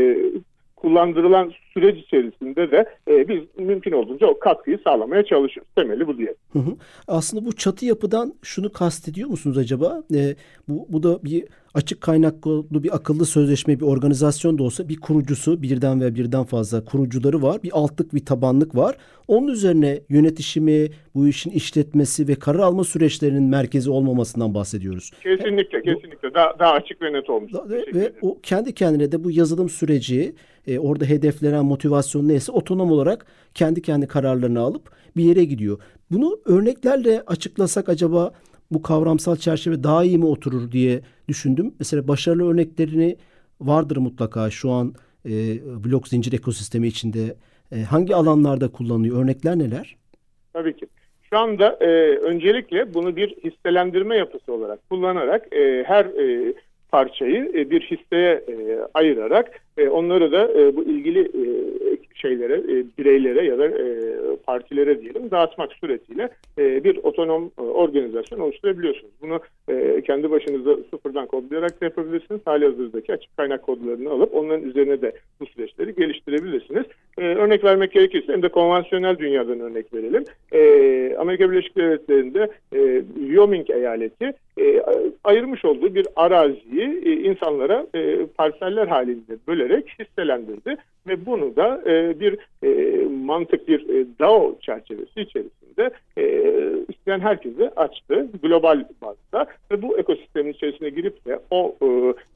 kullandırılan 0.85 1.51
süreç 1.73 1.97
içerisinde 1.97 2.71
de 2.71 2.85
e, 3.07 3.27
biz 3.27 3.39
mümkün 3.57 3.91
olduğunca 3.91 4.27
o 4.27 4.39
katkıyı 4.39 4.79
sağlamaya 4.83 5.25
çalışıyoruz. 5.25 5.71
Temeli 5.75 6.07
bu 6.07 6.17
diye. 6.17 6.35
Hı 6.53 6.59
hı. 6.59 6.75
Aslında 7.07 7.45
bu 7.45 7.55
çatı 7.55 7.85
yapıdan 7.85 8.33
şunu 8.43 8.71
kastediyor 8.71 9.29
musunuz 9.29 9.57
acaba? 9.57 10.03
Ee, 10.15 10.35
bu, 10.69 10.85
bu 10.89 11.03
da 11.03 11.23
bir 11.23 11.43
açık 11.73 12.01
kaynaklı 12.01 12.83
bir 12.83 12.95
akıllı 12.95 13.25
sözleşme 13.25 13.79
bir 13.79 13.85
organizasyon 13.85 14.57
da 14.57 14.63
olsa 14.63 14.89
bir 14.89 14.99
kurucusu 14.99 15.61
birden 15.61 16.01
ve 16.01 16.15
birden 16.15 16.43
fazla 16.43 16.85
kurucuları 16.85 17.41
var. 17.41 17.63
Bir 17.63 17.71
altlık 17.73 18.13
bir 18.13 18.25
tabanlık 18.25 18.75
var. 18.75 18.95
Onun 19.27 19.47
üzerine 19.47 19.99
yönetişimi, 20.09 20.87
bu 21.15 21.27
işin 21.27 21.51
işletmesi 21.51 22.27
ve 22.27 22.35
karar 22.35 22.59
alma 22.59 22.83
süreçlerinin 22.83 23.43
merkezi 23.43 23.89
olmamasından 23.89 24.53
bahsediyoruz. 24.53 25.11
Kesinlikle, 25.23 25.81
kesinlikle. 25.81 26.33
Daha, 26.33 26.59
daha 26.59 26.71
açık 26.71 27.01
ve 27.01 27.13
net 27.13 27.29
olmuş. 27.29 27.51
Ve, 27.69 27.83
ve 27.93 28.11
o 28.21 28.37
kendi 28.43 28.73
kendine 28.73 29.11
de 29.11 29.23
bu 29.23 29.31
yazılım 29.31 29.69
süreci 29.69 30.35
e, 30.67 30.79
orada 30.79 31.05
hedeflenen 31.05 31.65
motivasyon 31.65 32.27
neyse 32.27 32.51
otonom 32.51 32.91
olarak 32.91 33.25
kendi 33.53 33.81
kendi 33.81 34.07
kararlarını 34.07 34.59
alıp 34.59 34.91
bir 35.17 35.23
yere 35.23 35.45
gidiyor. 35.45 35.79
Bunu 36.11 36.39
örneklerle 36.45 37.23
açıklasak 37.27 37.89
acaba 37.89 38.31
bu 38.71 38.81
kavramsal 38.81 39.35
çerçeve 39.35 39.83
daha 39.83 40.03
iyi 40.03 40.17
mi 40.17 40.25
oturur 40.25 40.71
diye 40.71 41.01
düşündüm. 41.27 41.73
Mesela 41.79 42.07
başarılı 42.07 42.51
örneklerini 42.51 43.17
vardır 43.61 43.97
mutlaka 43.97 44.49
şu 44.49 44.71
an 44.71 44.93
e, 45.25 45.31
blok 45.83 46.07
zincir 46.07 46.33
ekosistemi 46.33 46.87
içinde. 46.87 47.35
E, 47.71 47.81
hangi 47.81 48.15
alanlarda 48.15 48.71
kullanılıyor? 48.71 49.23
Örnekler 49.23 49.59
neler? 49.59 49.95
Tabii 50.53 50.77
ki. 50.77 50.87
Şu 51.29 51.37
anda 51.37 51.77
e, 51.81 51.87
öncelikle 52.17 52.93
bunu 52.93 53.15
bir 53.15 53.35
hisselendirme 53.43 54.17
yapısı 54.17 54.53
olarak 54.53 54.89
kullanarak 54.89 55.53
e, 55.53 55.83
her 55.87 56.05
e, 56.05 56.53
parçayı 56.91 57.51
e, 57.55 57.69
bir 57.69 57.81
hisseye 57.81 58.33
e, 58.33 58.79
ayırarak 58.93 59.64
e, 59.77 59.89
onları 59.89 60.31
da 60.31 60.51
e, 60.59 60.75
bu 60.75 60.83
ilgili 60.83 61.19
e, 61.19 61.45
şeylere, 62.15 62.63
bireylere 62.97 63.45
ya 63.45 63.57
da 63.57 63.71
partilere 64.45 65.01
diyelim 65.01 65.31
dağıtmak 65.31 65.73
suretiyle 65.73 66.29
bir 66.57 66.97
otonom 67.03 67.51
organizasyon 67.57 68.39
oluşturabiliyorsunuz. 68.39 69.13
Bunu 69.21 69.39
kendi 70.01 70.31
başınıza 70.31 70.75
sıfırdan 70.91 71.27
kodlayarak 71.27 71.81
da 71.81 71.85
yapabilirsiniz. 71.85 72.41
Hali 72.45 72.65
hazırdaki 72.65 73.13
açık 73.13 73.37
kaynak 73.37 73.63
kodlarını 73.63 74.09
alıp 74.09 74.35
onların 74.35 74.69
üzerine 74.69 75.01
de 75.01 75.11
bu 75.39 75.45
süreçleri 75.45 75.95
geliştirebilirsiniz. 75.95 76.85
Örnek 77.17 77.63
vermek 77.63 77.91
gerekirse 77.91 78.33
hem 78.33 78.41
de 78.41 78.49
konvansiyonel 78.49 79.17
dünyadan 79.17 79.59
örnek 79.59 79.93
verelim. 79.93 80.25
Amerika 81.19 81.51
Birleşik 81.51 81.77
Devletleri'nde 81.77 82.49
Wyoming 83.15 83.69
eyaleti 83.69 84.33
ayırmış 85.23 85.65
olduğu 85.65 85.95
bir 85.95 86.07
araziyi 86.15 87.05
insanlara 87.05 87.87
e, 87.95 88.25
parseller 88.25 88.87
halinde 88.87 89.37
bölerek 89.65 89.99
hisselendirdi 89.99 90.77
ve 91.07 91.25
bunu 91.25 91.55
da 91.55 91.81
e, 91.85 92.19
bir 92.19 92.37
e, 92.63 93.03
mantık 93.25 93.67
bir 93.67 93.89
e, 93.89 94.05
DAO 94.19 94.55
çerçevesi 94.61 95.21
içerisinde 95.21 95.89
e, 96.17 96.23
isteyen 96.89 97.19
herkese 97.19 97.69
açtı 97.75 98.27
global 98.43 98.83
bazda 99.01 99.51
ve 99.71 99.81
bu 99.81 99.97
ekosistemin 99.97 100.53
içerisine 100.53 100.89
girip 100.89 101.25
de 101.25 101.39
o 101.51 101.75
e, 101.81 101.87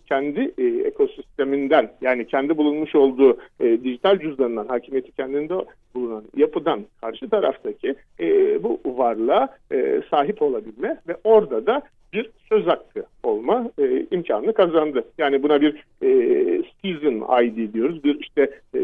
kendi 0.05 0.51
e, 0.57 0.87
ekosisteminden 0.87 1.91
yani 2.01 2.27
kendi 2.27 2.57
bulunmuş 2.57 2.95
olduğu 2.95 3.37
e, 3.59 3.83
dijital 3.83 4.19
cüzdanından 4.19 4.67
hakimiyeti 4.67 5.11
kendinde 5.11 5.53
bulunan 5.95 6.23
yapıdan 6.35 6.85
karşı 7.01 7.29
taraftaki 7.29 7.95
e, 8.19 8.63
bu 8.63 8.79
varlığa 8.85 9.49
e, 9.71 10.01
sahip 10.11 10.41
olabilme 10.41 10.97
ve 11.07 11.15
orada 11.23 11.65
da 11.65 11.81
bir 12.13 12.29
söz 12.49 12.67
hakkı 12.67 13.03
olma 13.23 13.71
e, 13.79 14.05
imkanını 14.11 14.53
kazandı. 14.53 15.03
Yani 15.17 15.43
buna 15.43 15.61
bir 15.61 15.83
e, 16.03 16.63
season 16.81 17.43
ID 17.43 17.73
diyoruz. 17.73 18.03
Bir 18.03 18.19
işte 18.19 18.49
e, 18.75 18.79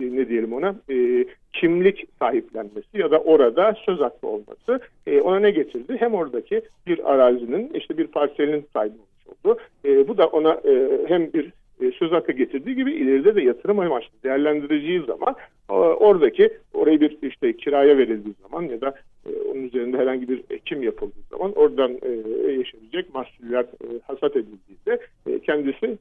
ne 0.00 0.28
diyelim 0.28 0.52
ona 0.52 0.74
e, 0.90 1.24
kimlik 1.52 2.06
sahiplenmesi 2.18 2.98
ya 2.98 3.10
da 3.10 3.18
orada 3.18 3.76
söz 3.86 4.00
hakkı 4.00 4.26
olması 4.26 4.80
e, 5.06 5.20
ona 5.20 5.38
ne 5.40 5.50
getirdi? 5.50 5.96
Hem 5.98 6.14
oradaki 6.14 6.62
bir 6.86 7.12
arazinin 7.12 7.70
işte 7.74 7.98
bir 7.98 8.06
parselinin 8.06 8.66
sahibi 8.72 8.94
olmuş 8.94 9.44
oldu. 9.44 9.58
E, 9.84 10.08
bu 10.08 10.18
da 10.18 10.26
ona 10.26 10.52
e, 10.52 10.98
hem 11.08 11.32
bir 11.32 11.52
e, 11.80 11.92
söz 11.92 12.12
hakkı 12.12 12.32
getirdiği 12.32 12.76
gibi 12.76 12.92
ileride 12.92 13.34
de 13.34 13.42
yatırım 13.42 13.78
amaçlı 13.78 14.12
değerlendireceği 14.24 15.02
zaman 15.06 15.36
oradaki 15.68 16.50
orayı 16.74 17.00
bir 17.00 17.18
işte 17.22 17.56
kiraya 17.56 17.98
verildiği 17.98 18.34
zaman 18.42 18.62
ya 18.62 18.80
da 18.80 18.94
e, 19.26 19.30
onun 19.50 19.62
üzerinde 19.62 19.98
herhangi 19.98 20.28
bir 20.28 20.42
ekim 20.50 20.82
yapıldığı 20.82 21.22
zaman 21.30 21.52
oradan 21.52 21.98
e, 22.02 22.10
yaşanacak 22.52 23.14
mahsuller 23.14 23.66
hasat 24.06 24.36
edildiğinde 24.36 24.98
kendisi 25.46 25.98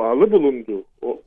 bağlı 0.00 0.32
bulunduğu 0.32 0.84
o 1.02 1.20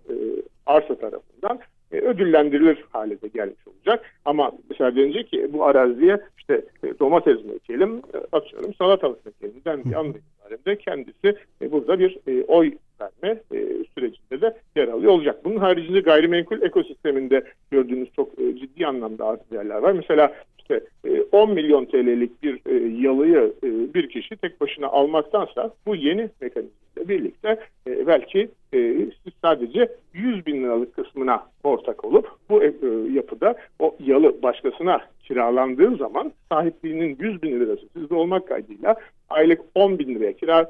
arsa 0.66 0.96
tarafından 0.96 1.60
ödüllendirilir 1.92 2.86
hale 2.92 3.22
de 3.22 3.28
gelmiş 3.28 3.68
olacak. 3.68 4.06
Ama 4.26 4.52
mesela 4.70 4.96
denecek 4.96 5.28
ki 5.28 5.50
bu 5.54 5.66
araziye 5.66 6.18
işte 6.40 6.62
domates 7.00 7.46
mi 7.46 7.52
ekelim, 7.52 8.02
atıyorum 8.32 8.74
salatalık 8.74 9.20
ekelim 9.28 9.62
dendiği 9.66 9.96
itibaren 9.96 10.76
kendisi 10.76 11.38
burada 11.72 12.00
bir 12.00 12.20
oy 12.48 12.72
verme 13.02 13.42
e, 13.52 13.60
sürecinde 13.96 14.42
de 14.42 14.58
yer 14.76 14.88
alıyor 14.88 15.12
olacak. 15.12 15.46
Bunun 15.46 15.58
haricinde 15.58 16.00
gayrimenkul 16.00 16.62
ekosisteminde 16.62 17.44
gördüğünüz 17.72 18.10
çok 18.16 18.40
e, 18.40 18.56
ciddi 18.56 18.88
anlamda 18.88 19.26
artı 19.26 19.56
yerler 19.56 19.78
var. 19.78 19.92
Mesela 19.92 20.34
işte 20.60 20.84
e, 21.06 21.22
10 21.22 21.52
milyon 21.52 21.86
TL'lik 21.86 22.44
bir 22.44 22.60
e, 22.66 23.02
yalıyı 23.02 23.54
e, 23.64 23.94
bir 23.94 24.10
kişi 24.10 24.38
tek 24.38 24.62
başına 24.62 24.88
almaktansa 24.88 25.74
bu 25.86 25.96
yeni 25.96 26.30
mekanizmayla 26.42 27.10
birlikte 27.10 27.50
e, 27.50 27.60
belki 28.08 28.50
e, 28.74 28.78
siz 29.24 29.34
sadece 29.42 29.88
100 30.14 30.46
bin 30.46 30.64
liralık 30.64 30.96
kısmına 30.96 31.44
ortak 31.64 32.06
olup 32.06 32.32
bu 32.50 32.64
e, 32.64 32.68
e, 32.68 33.14
yapıda 33.14 33.56
o 33.80 33.96
yalı 34.00 34.42
başkasına 34.44 35.02
kiralandığı 35.24 35.96
zaman 35.96 36.32
sahipliğinin 36.52 37.18
100 37.20 37.44
bin 37.44 37.60
lirası 37.60 37.88
sizde 37.94 38.16
olmak 38.16 38.48
kaydıyla 38.48 38.96
aylık 39.30 39.62
10 39.76 40.00
bin 40.00 40.16
liraya 40.16 40.34
kiraya 40.34 40.68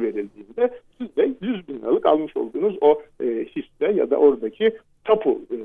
verildiğinde 0.00 0.70
siz 0.98 1.16
de 1.16 1.30
100 1.40 1.68
bin 1.68 1.78
liralık 1.78 2.06
almış 2.06 2.36
olduğunuz 2.36 2.76
o 2.80 3.02
e, 3.22 3.26
hisse 3.26 3.92
ya 3.92 4.10
da 4.10 4.16
oradaki 4.16 4.76
tapu 5.04 5.40
e, 5.50 5.56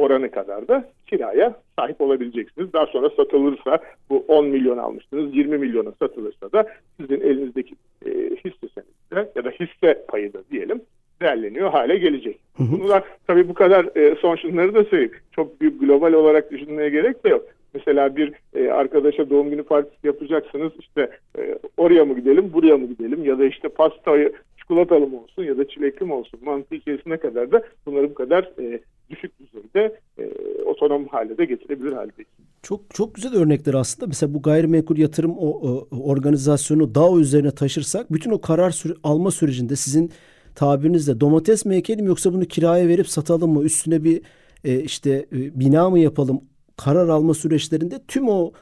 oranı 0.00 0.30
kadar 0.30 0.68
da 0.68 0.84
kiraya 1.06 1.54
sahip 1.78 2.00
olabileceksiniz. 2.00 2.72
Daha 2.72 2.86
sonra 2.86 3.10
satılırsa 3.10 3.78
bu 4.10 4.24
10 4.28 4.46
milyon 4.46 4.78
almıştınız 4.78 5.36
20 5.36 5.58
milyona 5.58 5.92
satılırsa 5.98 6.52
da 6.52 6.66
sizin 7.00 7.20
elinizdeki 7.20 7.74
e, 8.06 8.10
hisse 8.10 8.68
senedi 8.74 9.28
ya 9.36 9.44
da 9.44 9.50
hisse 9.50 10.04
payı 10.08 10.32
da 10.32 10.38
diyelim 10.50 10.82
değerleniyor 11.20 11.70
hale 11.70 11.98
gelecek. 11.98 12.38
Bunu 12.58 12.88
da 12.88 13.04
tabii 13.26 13.48
bu 13.48 13.54
kadar 13.54 13.96
e, 13.96 14.14
son 14.14 14.36
şunları 14.36 14.74
da 14.74 14.84
söyleyeyim. 14.84 15.12
Çok 15.32 15.60
büyük 15.60 15.80
global 15.80 16.12
olarak 16.12 16.50
düşünmeye 16.50 16.88
gerek 16.88 17.24
de 17.24 17.28
yok. 17.28 17.46
Mesela 17.74 18.16
bir 18.16 18.32
e, 18.54 18.70
arkadaşa 18.70 19.30
doğum 19.30 19.50
günü 19.50 19.62
partisi 19.62 20.06
yapacaksınız 20.06 20.72
işte 20.78 21.10
e, 21.38 21.58
oraya 21.76 22.04
mı 22.04 22.14
gidelim 22.14 22.52
buraya 22.52 22.76
mı 22.76 22.86
gidelim 22.86 23.24
ya 23.24 23.38
da 23.38 23.44
işte 23.44 23.68
pastayı 23.68 24.32
çikolatalı 24.58 25.06
mı 25.06 25.22
olsun 25.22 25.44
ya 25.44 25.58
da 25.58 25.68
çilekli 25.68 26.06
mi 26.06 26.12
olsun 26.12 26.40
mantığı 26.44 26.74
içerisine 26.74 27.16
kadar 27.16 27.52
da 27.52 27.62
bunları 27.86 28.10
bu 28.10 28.14
kadar 28.14 28.50
e, 28.58 28.80
düşük 29.10 29.32
düzeyde 29.38 30.00
e, 30.18 30.24
otonom 30.62 31.08
hale 31.08 31.38
de 31.38 31.44
getirebilir 31.44 31.92
haldeyiz. 31.92 32.28
Çok 32.62 32.94
çok 32.94 33.14
güzel 33.14 33.34
örnekler 33.34 33.74
aslında. 33.74 34.06
Mesela 34.06 34.34
bu 34.34 34.42
gayrimenkul 34.42 34.98
yatırım 34.98 35.38
o, 35.38 35.48
o 35.48 35.88
organizasyonu 36.02 36.94
DAO 36.94 37.20
üzerine 37.20 37.50
taşırsak 37.50 38.12
bütün 38.12 38.30
o 38.30 38.40
karar 38.40 38.70
süre, 38.70 38.94
alma 39.02 39.30
sürecinde 39.30 39.76
sizin 39.76 40.10
tabirinizle 40.54 41.20
domates 41.20 41.64
mi 41.64 41.74
ekelim 41.74 42.06
yoksa 42.06 42.32
bunu 42.32 42.44
kiraya 42.44 42.88
verip 42.88 43.08
satalım 43.08 43.50
mı? 43.50 43.62
Üstüne 43.62 44.04
bir 44.04 44.22
e, 44.64 44.80
işte 44.80 45.26
e, 45.32 45.60
bina 45.60 45.90
mı 45.90 45.98
yapalım? 45.98 46.40
karar 46.84 47.08
alma 47.08 47.34
süreçlerinde 47.34 48.00
tüm 48.08 48.28
o 48.28 48.52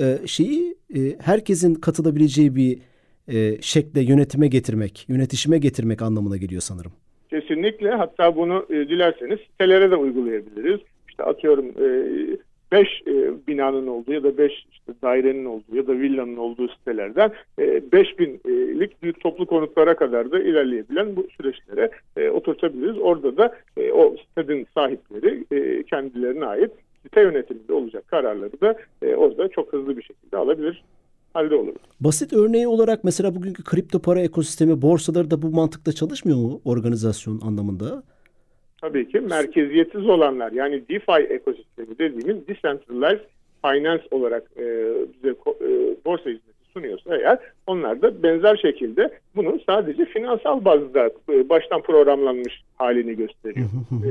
e, 0.00 0.18
şeyi 0.26 0.76
e, 0.96 1.16
herkesin 1.18 1.74
katılabileceği 1.74 2.56
bir 2.56 2.78
e, 3.28 3.62
şekle 3.62 4.02
yönetime 4.02 4.48
getirmek, 4.48 5.04
yönetişime 5.08 5.58
getirmek 5.58 6.02
anlamına 6.02 6.36
geliyor 6.36 6.62
sanırım. 6.62 6.92
Kesinlikle. 7.30 7.90
Hatta 7.90 8.36
bunu 8.36 8.66
e, 8.70 8.74
dilerseniz 8.74 9.40
sitelere 9.40 9.90
de 9.90 9.96
uygulayabiliriz. 9.96 10.80
İşte 11.08 11.22
atıyorum 11.22 11.66
5 12.72 13.02
e, 13.06 13.10
e, 13.10 13.32
binanın 13.48 13.86
olduğu 13.86 14.12
ya 14.12 14.22
da 14.22 14.38
5 14.38 14.52
işte 14.72 14.92
dairenin 15.02 15.44
olduğu 15.44 15.76
ya 15.76 15.86
da 15.86 15.92
villanın 15.92 16.36
olduğu 16.36 16.68
sitelerden 16.68 17.30
e, 17.58 17.62
5000'lik 17.62 19.02
büyük 19.02 19.20
toplu 19.20 19.46
konutlara 19.46 19.96
kadar 19.96 20.30
da 20.30 20.38
ilerleyebilen 20.38 21.16
bu 21.16 21.26
süreçlere 21.36 21.90
e, 22.16 22.30
oturtabiliriz. 22.30 22.98
Orada 22.98 23.36
da 23.36 23.54
e, 23.76 23.92
o 23.92 24.16
sitenin 24.16 24.66
sahipleri 24.74 25.44
e, 25.52 25.82
kendilerine 25.82 26.46
ait 26.46 26.72
site 27.02 27.20
yönetiminde 27.20 27.72
olacak 27.72 28.08
kararları 28.08 28.60
da 28.60 28.76
e, 29.02 29.14
orada 29.14 29.48
çok 29.48 29.72
hızlı 29.72 29.96
bir 29.96 30.02
şekilde 30.02 30.36
alabilir 30.36 30.82
halde 31.36 31.54
olur. 31.54 31.74
Basit 32.00 32.32
örneği 32.32 32.68
olarak 32.68 33.04
mesela 33.04 33.34
bugünkü 33.34 33.64
kripto 33.64 33.98
para 33.98 34.20
ekosistemi 34.20 34.82
borsaları 34.82 35.30
da 35.30 35.42
bu 35.42 35.50
mantıkla 35.50 35.92
çalışmıyor 35.92 36.38
mu 36.38 36.60
organizasyon 36.64 37.40
anlamında? 37.40 38.02
Tabii 38.80 39.08
ki 39.08 39.20
merkeziyetsiz 39.20 40.06
olanlar 40.06 40.52
yani 40.52 40.88
DeFi 40.88 41.34
ekosistemi 41.34 41.98
dediğimiz 41.98 42.48
Decentralized 42.48 43.26
Finance 43.62 44.04
olarak 44.10 44.50
e, 44.56 44.64
bize 45.14 45.28
e, 45.28 45.96
borsa 46.04 46.24
hizmeti 46.30 46.55
sunuyorsa 46.76 47.16
eğer 47.16 47.38
onlar 47.66 48.02
da 48.02 48.22
benzer 48.22 48.56
şekilde 48.56 49.10
bunu 49.36 49.58
sadece 49.66 50.04
finansal 50.04 50.64
bazda 50.64 51.10
e, 51.32 51.48
baştan 51.48 51.82
programlanmış 51.82 52.62
halini 52.76 53.16
gösteriyor. 53.16 53.66
e, 54.06 54.10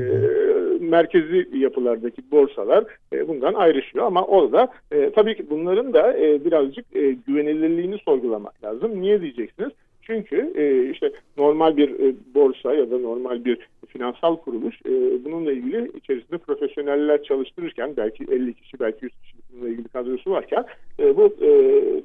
merkezi 0.80 1.48
yapılardaki 1.54 2.22
borsalar 2.30 2.84
e, 3.12 3.28
bundan 3.28 3.54
ayrışıyor 3.54 4.06
ama 4.06 4.24
orada 4.24 4.68
e, 4.92 5.10
tabii 5.10 5.36
ki 5.36 5.46
bunların 5.50 5.94
da 5.94 6.18
e, 6.18 6.44
birazcık 6.44 6.96
e, 6.96 7.16
güvenilirliğini 7.26 7.98
sorgulamak 7.98 8.64
lazım. 8.64 9.00
Niye 9.00 9.20
diyeceksiniz? 9.20 9.70
Çünkü 10.06 10.52
e, 10.56 10.90
işte 10.90 11.12
normal 11.36 11.76
bir 11.76 12.00
e, 12.00 12.14
borsa 12.34 12.74
ya 12.74 12.90
da 12.90 12.98
normal 12.98 13.44
bir 13.44 13.58
finansal 13.86 14.36
kuruluş 14.36 14.76
e, 14.86 15.24
bununla 15.24 15.52
ilgili 15.52 15.90
içerisinde 15.96 16.38
profesyoneller 16.38 17.22
çalıştırırken 17.22 17.96
belki 17.96 18.24
50 18.24 18.54
kişi 18.54 18.80
belki 18.80 19.04
100 19.04 19.12
kişi 19.22 19.36
bununla 19.52 19.68
ilgili 19.68 19.88
kadrosu 19.88 20.30
varken 20.30 20.64
e, 20.98 21.16
bu 21.16 21.36
e, 21.40 21.50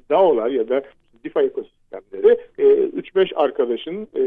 DAO'lar 0.09 0.49
ya 0.49 0.69
da 0.69 0.83
DeFi 1.23 1.39
ekosistemleri 1.39 2.37
e, 2.57 2.63
3-5 2.63 3.35
arkadaşın 3.35 4.07
e, 4.15 4.23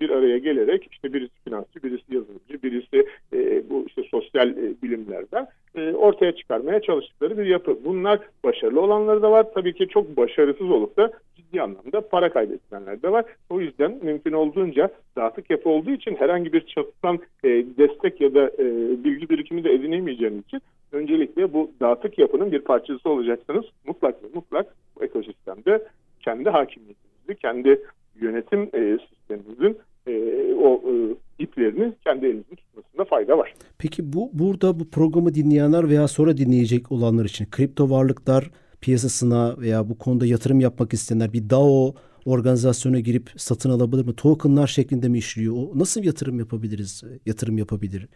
bir 0.00 0.10
araya 0.10 0.38
gelerek 0.38 0.88
işte 0.90 1.12
birisi 1.12 1.34
finansçı, 1.44 1.82
birisi 1.82 2.14
yazılımcı, 2.14 2.62
birisi 2.62 3.06
e, 3.32 3.70
bu 3.70 3.84
işte 3.86 4.02
sosyal 4.10 4.50
e, 4.50 4.74
bilimlerden 4.82 5.46
e, 5.76 5.92
ortaya 5.92 6.32
çıkarmaya 6.32 6.82
çalıştıkları 6.82 7.38
bir 7.38 7.46
yapı. 7.46 7.84
Bunlar 7.84 8.20
başarılı 8.44 8.80
olanları 8.80 9.22
da 9.22 9.30
var. 9.30 9.46
Tabii 9.54 9.74
ki 9.74 9.88
çok 9.88 10.16
başarısız 10.16 10.70
olup 10.70 10.96
da 10.96 11.12
ciddi 11.48 11.62
anlamda 11.62 12.00
para 12.00 12.32
kaybedenler 12.32 13.02
de 13.02 13.12
var. 13.12 13.24
O 13.50 13.60
yüzden 13.60 13.98
mümkün 14.02 14.32
olduğunca 14.32 14.90
dağıtık 15.16 15.50
yapı 15.50 15.68
olduğu 15.68 15.90
için 15.90 16.16
herhangi 16.16 16.52
bir 16.52 16.60
çatıdan 16.60 17.18
e, 17.44 17.48
destek 17.48 18.20
ya 18.20 18.34
da 18.34 18.50
e, 18.58 18.64
bilgi 19.04 19.28
birikimi 19.28 19.64
de 19.64 19.72
edinemeyeceğiniz 19.72 20.44
için 20.44 20.60
öncelikle 20.92 21.52
bu 21.52 21.70
dağıtık 21.80 22.18
yapının 22.18 22.52
bir 22.52 22.60
parçası 22.60 23.10
olacaksınız. 23.10 23.64
Mutlak 23.86 24.22
ve 24.22 24.26
mutlak 24.34 24.76
bu 24.96 25.04
ekosistemde 25.04 25.84
kendi 26.20 26.50
hakimiyetinizi, 26.50 27.34
kendi 27.42 27.82
yönetim 28.20 28.62
e, 28.74 28.98
sisteminizin 29.08 29.78
e, 30.06 30.12
o 30.54 30.74
e, 30.74 30.92
iplerini 31.38 31.92
kendi 32.04 32.26
elinizde 32.26 32.56
tutmasında 32.56 33.04
fayda 33.04 33.38
var. 33.38 33.54
Peki 33.78 34.12
bu 34.12 34.30
burada 34.32 34.80
bu 34.80 34.90
programı 34.90 35.34
dinleyenler 35.34 35.88
veya 35.88 36.08
sonra 36.08 36.36
dinleyecek 36.36 36.92
olanlar 36.92 37.24
için 37.24 37.46
kripto 37.50 37.90
varlıklar 37.90 38.50
piyasasına 38.80 39.58
veya 39.58 39.88
bu 39.88 39.98
konuda 39.98 40.26
yatırım 40.26 40.60
yapmak 40.60 40.92
isteyenler 40.92 41.32
bir 41.32 41.50
DAO 41.50 41.94
organizasyona 42.26 43.00
girip 43.00 43.30
satın 43.36 43.70
alabilir 43.70 44.06
mi? 44.06 44.16
Tokenlar 44.16 44.66
şeklinde 44.66 45.08
mi 45.08 45.18
işliyor? 45.18 45.54
O 45.56 45.78
nasıl 45.78 46.04
yatırım 46.04 46.38
yapabiliriz? 46.38 47.04
Yatırım 47.26 47.58
yapabilir? 47.58 48.08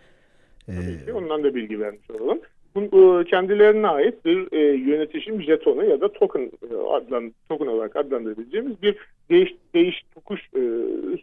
Tabii 0.67 1.05
ki 1.05 1.13
ondan 1.13 1.45
da 1.45 1.55
bilgi 1.55 1.81
vermiş 1.81 2.11
olalım. 2.11 2.41
Bu, 2.75 3.25
kendilerine 3.31 3.89
ait 3.89 4.25
bir 4.25 4.53
e, 4.53 4.77
yönetişim 4.77 5.43
jetonu 5.43 5.85
ya 5.85 6.01
da 6.01 6.13
token 6.13 6.51
e, 6.71 6.75
adlan 6.75 7.35
token 7.49 7.67
olarak 7.67 7.97
adlandırabileceğimiz 7.97 8.83
bir 8.83 8.97
değiş 9.31 9.55
değiş 9.75 10.03
tokuş 10.15 10.41
e, 10.41 10.61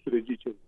süreci 0.03 0.33
içerisinde 0.33 0.58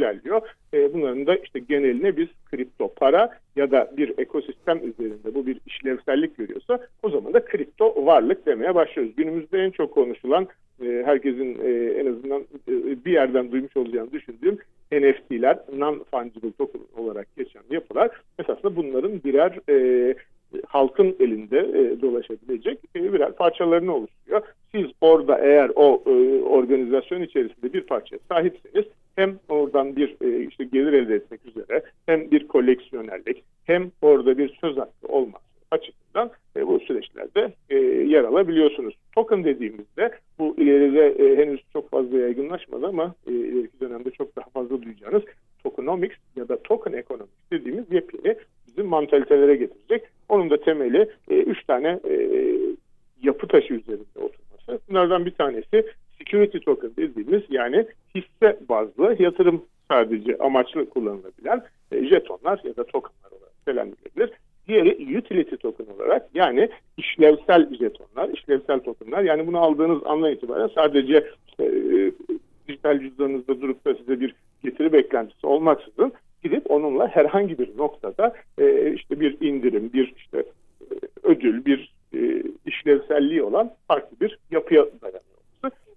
ilerliyor. 0.00 0.40
E, 0.74 0.94
bunların 0.94 1.26
da 1.26 1.36
işte 1.36 1.58
geneline 1.58 2.16
biz 2.16 2.28
kripto 2.50 2.94
para 2.94 3.30
ya 3.56 3.70
da 3.70 3.90
bir 3.96 4.18
ekosistem 4.18 4.78
üzerinde 4.78 5.34
bu 5.34 5.46
bir 5.46 5.60
işlevsellik 5.66 6.36
görüyorsa 6.36 6.80
o 7.02 7.10
zaman 7.10 7.34
da 7.34 7.44
kripto 7.44 8.06
varlık 8.06 8.46
demeye 8.46 8.74
başlıyoruz. 8.74 9.16
Günümüzde 9.16 9.58
en 9.58 9.70
çok 9.70 9.94
konuşulan 9.94 10.48
e, 10.84 11.02
herkesin 11.04 11.58
e, 11.64 11.70
en 12.00 12.06
azından 12.06 12.40
e, 12.68 13.04
bir 13.04 13.12
yerden 13.12 13.52
duymuş 13.52 13.76
olacağını 13.76 14.12
düşündüğüm 14.12 14.58
NFT'ler, 14.92 15.58
non-fungible 15.76 16.52
token 16.58 16.80
olarak 16.96 17.36
geçen 17.36 17.62
yapılar 17.70 18.10
esasında 18.38 18.76
bunların 18.76 19.22
birer 19.24 19.58
e, 19.68 20.14
halkın 20.66 21.16
elinde 21.20 21.58
e, 21.58 22.02
dolaşabilecek 22.02 22.78
e, 22.96 23.12
birer 23.12 23.32
parçalarını 23.32 23.94
oluşturuyor. 23.94 24.42
Siz 24.74 24.86
orada 25.00 25.38
eğer 25.38 25.70
o 25.74 26.02
e, 26.06 26.42
organizasyon 26.42 27.22
içerisinde 27.22 27.72
bir 27.72 27.80
parça 27.80 28.16
sahipseniz 28.28 28.84
oradan 29.70 29.96
bir 29.96 30.16
e, 30.20 30.46
işte 30.46 30.64
gelir 30.64 30.92
elde 30.92 31.14
etmek 31.14 31.46
üzere 31.46 31.82
hem 32.06 32.30
bir 32.30 32.48
koleksiyonerlik 32.48 33.44
hem 33.64 33.90
orada 34.02 34.38
bir 34.38 34.58
söz 34.60 34.76
hakkı 34.76 35.08
olması 35.08 35.44
açısından 35.70 36.30
e, 36.56 36.66
bu 36.66 36.80
süreçlerde 36.80 37.52
e, 37.70 37.76
yer 38.06 38.24
alabiliyorsunuz. 38.24 38.94
Token 39.14 39.44
dediğimizde 39.44 40.10
bu 40.38 40.56
ileride 40.58 41.06
e, 41.06 41.36
henüz 41.36 41.60
çok 41.72 41.90
fazla 41.90 42.18
yaygınlaşmadı 42.18 42.86
ama 42.86 43.14
e, 43.26 43.32
ileriki 43.32 43.80
dönemde 43.80 44.10
çok 44.10 44.36
daha 44.36 44.48
fazla 44.48 44.82
duyacağınız 44.82 45.22
tokenomics 45.62 46.16
ya 46.36 46.48
da 46.48 46.62
token 46.62 46.92
economics 46.92 47.50
dediğimiz 47.52 47.92
yepyeni 47.92 48.36
bizim 48.66 48.86
mantalitelere 48.86 49.56
getirecek. 49.56 50.02
Onun 50.28 50.50
da 50.50 50.60
temeli 50.60 51.10
e, 51.30 51.34
üç 51.34 51.64
tane 51.64 52.00
e, 52.08 52.14
yapı 53.22 53.48
taşı 53.48 53.74
üzerinde 53.74 54.18
oturması. 54.18 54.82
Bunlardan 54.88 55.26
bir 55.26 55.30
tanesi 55.30 55.84
security 56.30 56.58
token 56.58 56.90
dediğimiz 56.96 57.42
yani 57.48 57.86
hisse 58.14 58.58
bazlı 58.68 59.16
yatırım 59.18 59.64
sadece 59.90 60.38
amaçlı 60.38 60.90
kullanılabilen 60.90 61.62
e, 61.92 62.06
jetonlar 62.06 62.60
ya 62.64 62.76
da 62.76 62.84
tokenlar 62.84 63.30
olarak 63.30 63.54
nitelendirilebilir. 63.58 64.30
Diğeri 64.68 65.18
utility 65.18 65.54
token 65.54 65.86
olarak 65.94 66.28
yani 66.34 66.68
işlevsel 66.96 67.74
jetonlar, 67.74 68.28
işlevsel 68.28 68.80
tokenlar. 68.80 69.22
Yani 69.22 69.46
bunu 69.46 69.58
aldığınız 69.58 70.06
andan 70.06 70.32
itibaren 70.32 70.70
sadece 70.74 71.26
e, 71.60 71.66
dijital 72.68 73.00
cüzdanınızda 73.00 73.60
durup 73.60 73.84
da 73.84 73.94
size 73.94 74.20
bir 74.20 74.34
getiri 74.64 74.92
beklentisi 74.92 75.46
olmaksızın 75.46 76.12
gidip 76.42 76.70
onunla 76.70 77.08
herhangi 77.08 77.58
bir 77.58 77.78
noktada 77.78 78.34
e, 78.58 78.92
işte 78.92 79.20
bir 79.20 79.40
indirim, 79.40 79.92
bir 79.92 80.14
işte 80.16 80.38
e, 80.80 80.94
ödül, 81.22 81.64
bir 81.64 81.92
e, 82.14 82.42
işlevselliği 82.66 83.42
olan 83.42 83.70
farklı 83.88 84.20
bir 84.20 84.38
yapıya 84.50 84.86
dayanıyor. 85.02 85.29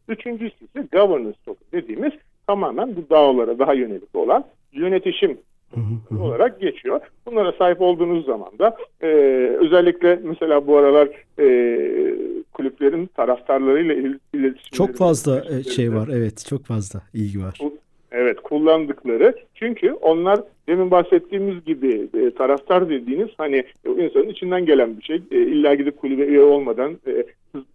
Üçüncüsü 0.07 0.65
ise 0.65 0.87
governance 0.91 1.37
token 1.45 1.67
dediğimiz 1.71 2.11
tamamen 2.47 2.95
bu 2.95 3.09
dağlara 3.09 3.59
daha 3.59 3.73
yönelik 3.73 4.15
olan 4.15 4.45
yönetişim 4.73 5.37
olarak 6.19 6.61
geçiyor. 6.61 7.01
Bunlara 7.25 7.51
sahip 7.51 7.81
olduğunuz 7.81 8.25
zaman 8.25 8.59
da 8.59 8.77
e, 9.01 9.07
özellikle 9.59 10.19
mesela 10.23 10.67
bu 10.67 10.77
aralar 10.77 11.09
e, 11.39 11.45
kulüplerin 12.53 13.05
taraftarlarıyla 13.05 13.95
iletişim 14.33 14.71
çok 14.71 14.95
fazla 14.95 15.43
e, 15.49 15.63
şey 15.63 15.93
var 15.93 16.09
evet 16.13 16.45
çok 16.49 16.65
fazla 16.65 17.01
ilgi 17.13 17.39
var. 17.39 17.59
Evet 18.11 18.39
kullandıkları 18.41 19.35
çünkü 19.55 19.91
onlar 19.91 20.39
demin 20.67 20.91
bahsettiğimiz 20.91 21.65
gibi 21.65 22.07
e, 22.13 22.31
taraftar 22.31 22.89
dediğiniz 22.89 23.29
hani 23.37 23.63
insanın 23.85 24.29
içinden 24.29 24.65
gelen 24.65 24.97
bir 24.97 25.03
şey. 25.03 25.21
E, 25.31 25.37
illa 25.37 25.75
gidip 25.75 25.97
kulübe 25.97 26.25
üye 26.25 26.41
olmadan 26.41 26.97
e, 27.07 27.25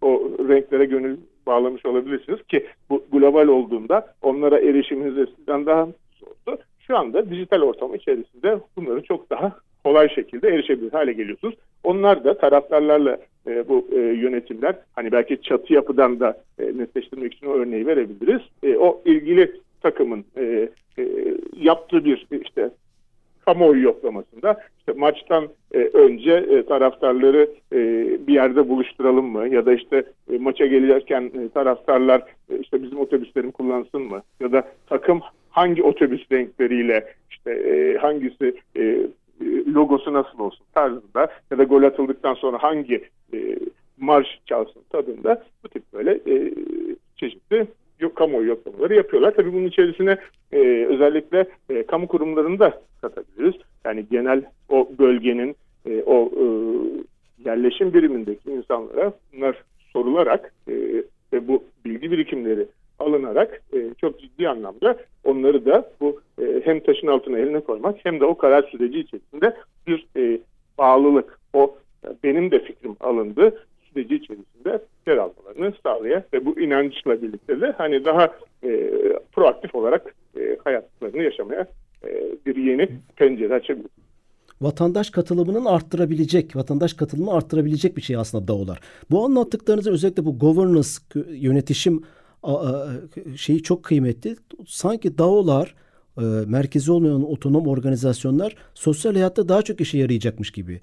o 0.01 0.31
renklere 0.49 0.85
gönül 0.85 1.17
bağlamış 1.49 1.85
olabilirsiniz 1.85 2.43
ki 2.43 2.65
bu 2.89 3.03
global 3.11 3.47
olduğunda 3.47 4.07
onlara 4.21 4.59
erişiminiz 4.59 5.17
eskiden 5.17 5.65
daha 5.65 5.87
zordu. 6.19 6.61
Şu 6.79 6.97
anda 6.97 7.29
dijital 7.29 7.61
ortam 7.61 7.95
içerisinde 7.95 8.59
bunları 8.75 9.03
çok 9.03 9.29
daha 9.29 9.55
kolay 9.83 10.09
şekilde 10.09 10.49
erişebilir 10.49 10.91
hale 10.91 11.13
geliyorsunuz. 11.13 11.55
Onlar 11.83 12.23
da 12.23 12.37
taraftarlarla 12.37 13.17
e, 13.47 13.69
bu 13.69 13.87
e, 13.91 13.99
yönetimler 13.99 14.75
hani 14.93 15.11
belki 15.11 15.41
çatı 15.41 15.73
yapıdan 15.73 16.19
da 16.19 16.41
e, 16.59 16.63
netleştirmek 16.77 17.33
için 17.33 17.47
o 17.47 17.53
örneği 17.53 17.87
verebiliriz. 17.87 18.41
E, 18.63 18.77
o 18.77 19.01
ilgili 19.05 19.51
takımın 19.81 20.25
e, 20.37 20.69
e, 20.99 21.03
yaptığı 21.57 22.05
bir 22.05 22.27
işte 22.31 22.69
kamuoyu 23.49 23.83
yoklamasında. 23.83 24.57
İşte 24.79 24.93
maçtan 24.93 25.47
e, 25.73 25.77
önce 25.77 26.33
e, 26.33 26.65
taraftarları 26.65 27.49
e, 27.73 27.77
bir 28.27 28.33
yerde 28.33 28.69
buluşturalım 28.69 29.25
mı? 29.25 29.47
Ya 29.47 29.65
da 29.65 29.73
işte 29.73 30.03
e, 30.33 30.37
maça 30.37 30.65
gelirken 30.65 31.31
e, 31.35 31.49
taraftarlar 31.49 32.23
e, 32.49 32.59
işte 32.59 32.83
bizim 32.83 32.99
otobüslerim 32.99 33.51
kullansın 33.51 34.01
mı? 34.01 34.21
Ya 34.39 34.51
da 34.51 34.67
takım 34.87 35.21
hangi 35.49 35.83
otobüs 35.83 36.31
renkleriyle 36.31 37.13
işte 37.31 37.51
e, 37.51 37.97
hangisi 37.97 38.53
e, 38.77 38.97
logosu 39.67 40.13
nasıl 40.13 40.39
olsun 40.39 40.65
tarzında 40.73 41.27
ya 41.51 41.57
da 41.57 41.63
gol 41.63 41.83
atıldıktan 41.83 42.33
sonra 42.33 42.63
hangi 42.63 43.03
e, 43.33 43.59
marş 43.97 44.39
çalsın 44.45 44.81
tadında 44.89 45.43
bu 45.63 45.69
tip 45.69 45.83
böyle 45.93 46.11
e, 46.11 46.53
çeşitli 47.15 47.67
yok 47.99 48.15
kamuoyu 48.15 48.47
yoklamaları 48.47 48.95
yapıyorlar. 48.95 49.33
Tabii 49.35 49.53
bunun 49.53 49.67
içerisine 49.67 50.17
e, 50.51 50.59
özellikle 50.85 51.45
e, 51.69 51.85
kamu 51.85 52.07
kurumlarını 52.07 52.59
da 52.59 52.81
katabiliriz. 53.01 53.55
Yani 53.85 54.05
genel 54.11 54.43
o 54.69 54.89
bölgenin 54.99 55.55
e, 55.85 56.03
o 56.05 56.31
e, 56.35 56.45
yerleşim 57.45 57.93
birimindeki 57.93 58.51
insanlara 58.51 59.13
bunlar 59.33 59.63
sorularak 59.93 60.53
e, 60.67 60.73
ve 61.33 61.47
bu 61.47 61.63
bilgi 61.85 62.11
birikimleri 62.11 62.67
alınarak 62.99 63.61
e, 63.73 63.93
çok 64.01 64.19
ciddi 64.19 64.49
anlamda 64.49 64.97
onları 65.23 65.65
da 65.65 65.91
bu 66.01 66.21
e, 66.41 66.61
hem 66.65 66.79
taşın 66.79 67.07
altına 67.07 67.37
eline 67.37 67.59
koymak 67.59 67.95
hem 68.03 68.19
de 68.19 68.25
o 68.25 68.37
karar 68.37 68.63
süreci 68.63 68.99
içerisinde 68.99 69.55
bir 69.87 70.07
e, 70.17 70.39
bağlılık, 70.77 71.39
o 71.53 71.75
benim 72.23 72.51
de 72.51 72.59
fikrim 72.59 72.95
alındı 72.99 73.65
süreci 73.93 74.15
içerisinde 74.15 74.79
yer 75.07 75.17
almalarını 75.17 75.73
sağlaya 75.83 76.23
ve 76.33 76.45
bu 76.45 76.59
inançla 76.59 77.21
birlikte 77.21 77.61
de 77.61 77.71
hani 77.77 78.05
daha 78.05 78.29
e, 78.63 78.91
proaktif 79.31 79.75
olarak 79.75 80.15
e, 80.39 80.57
hayatlarını 80.63 81.23
yaşamaya 81.23 81.67
bir 82.45 82.55
yeni 82.55 82.89
pencere 83.15 83.53
açabilir. 83.53 83.89
Vatandaş 84.61 85.09
katılımının 85.09 85.65
arttırabilecek, 85.65 86.55
vatandaş 86.55 86.93
katılımını 86.93 87.33
arttırabilecek 87.33 87.97
bir 87.97 88.01
şey 88.01 88.15
aslında 88.15 88.47
DAO'lar. 88.47 88.79
Bu 89.11 89.25
anlattıklarınızı 89.25 89.91
özellikle 89.91 90.25
bu 90.25 90.39
governance, 90.39 90.89
yönetişim 91.29 92.03
şeyi 93.35 93.63
çok 93.63 93.83
kıymetli. 93.83 94.35
Sanki 94.67 95.17
DAO'lar, 95.17 95.75
e, 96.17 96.21
merkezi 96.47 96.91
olmayan 96.91 97.31
otonom 97.31 97.67
organizasyonlar 97.67 98.55
sosyal 98.73 99.13
hayatta 99.13 99.49
daha 99.49 99.61
çok 99.61 99.81
işe 99.81 99.97
yarayacakmış 99.97 100.51
gibi. 100.51 100.81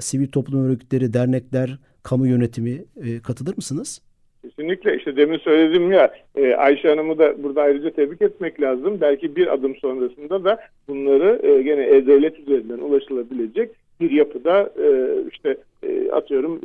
Sivil 0.00 0.28
toplum 0.28 0.64
örgütleri, 0.64 1.12
dernekler, 1.12 1.78
kamu 2.02 2.26
yönetimi 2.26 2.84
e, 2.96 3.20
katılır 3.20 3.56
mısınız? 3.56 4.00
Kesinlikle 4.48 4.96
işte 4.96 5.16
demin 5.16 5.38
söyledim 5.38 5.92
ya 5.92 6.14
e, 6.36 6.54
Ayşe 6.54 6.88
Hanım'ı 6.88 7.18
da 7.18 7.42
burada 7.42 7.62
ayrıca 7.62 7.90
tebrik 7.90 8.22
etmek 8.22 8.60
lazım. 8.60 8.98
Belki 9.00 9.36
bir 9.36 9.54
adım 9.54 9.76
sonrasında 9.76 10.44
da 10.44 10.58
bunları 10.88 11.40
e, 11.42 11.62
gene 11.62 11.86
e-devlet 11.86 12.38
üzerinden 12.38 12.78
ulaşılabilecek 12.78 13.70
bir 14.00 14.10
yapıda 14.10 14.70
e, 14.82 15.16
işte 15.32 15.56
e, 15.82 16.10
atıyorum 16.10 16.60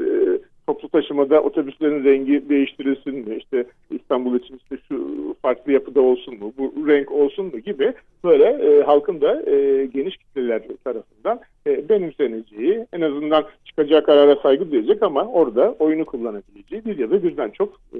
toplu 0.67 0.89
taşımada 0.89 1.41
otobüslerin 1.41 2.03
rengi 2.03 2.49
değiştirilsin 2.49 3.15
mi? 3.15 3.35
İşte 3.35 3.65
İstanbul 3.91 4.39
için 4.39 4.57
işte 4.63 4.77
şu 4.87 5.35
farklı 5.41 5.71
yapıda 5.71 6.01
olsun 6.01 6.39
mu? 6.39 6.53
Bu 6.57 6.87
renk 6.87 7.11
olsun 7.11 7.45
mu 7.45 7.59
gibi 7.59 7.93
böyle 8.23 8.45
e, 8.45 8.83
halkın 8.83 9.21
da 9.21 9.51
e, 9.51 9.85
geniş 9.85 10.17
kitleler 10.17 10.61
tarafından 10.83 11.39
e, 11.67 11.89
benimseneceği, 11.89 12.85
en 12.93 13.01
azından 13.01 13.45
çıkacağı 13.65 14.03
karara 14.03 14.35
saygı 14.35 14.71
duyacak 14.71 15.03
ama 15.03 15.25
orada 15.25 15.75
oyunu 15.79 16.05
kullanabileceği 16.05 16.85
bir 16.85 16.97
ya 16.97 17.11
da 17.11 17.23
birden 17.23 17.49
çok 17.49 17.73
e, 17.93 17.99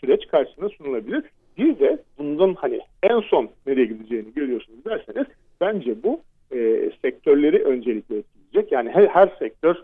süreç 0.00 0.26
karşısına 0.26 0.68
sunulabilir. 0.68 1.22
Bir 1.58 1.78
de 1.78 1.98
bundan 2.18 2.54
hani 2.54 2.80
en 3.02 3.20
son 3.20 3.48
nereye 3.66 3.86
gideceğini 3.86 4.34
görüyorsunuz 4.34 4.84
derseniz 4.84 5.26
bence 5.60 6.02
bu 6.02 6.20
e, 6.52 6.90
sektörleri 7.02 7.64
öncelikle 7.64 8.16
etkileyecek. 8.16 8.72
Yani 8.72 8.90
her, 8.90 9.06
her 9.06 9.28
sektör 9.38 9.76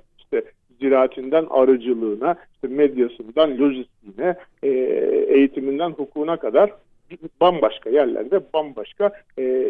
ziraatinden 0.82 1.46
arıcılığına, 1.50 2.36
işte 2.54 2.68
medyasından 2.68 3.58
lojistiğine, 3.58 4.36
e, 4.62 4.68
eğitiminden 5.28 5.90
hukukuna 5.90 6.36
kadar 6.36 6.70
bambaşka 7.40 7.90
yerlerde 7.90 8.40
bambaşka 8.54 9.12
e, 9.38 9.64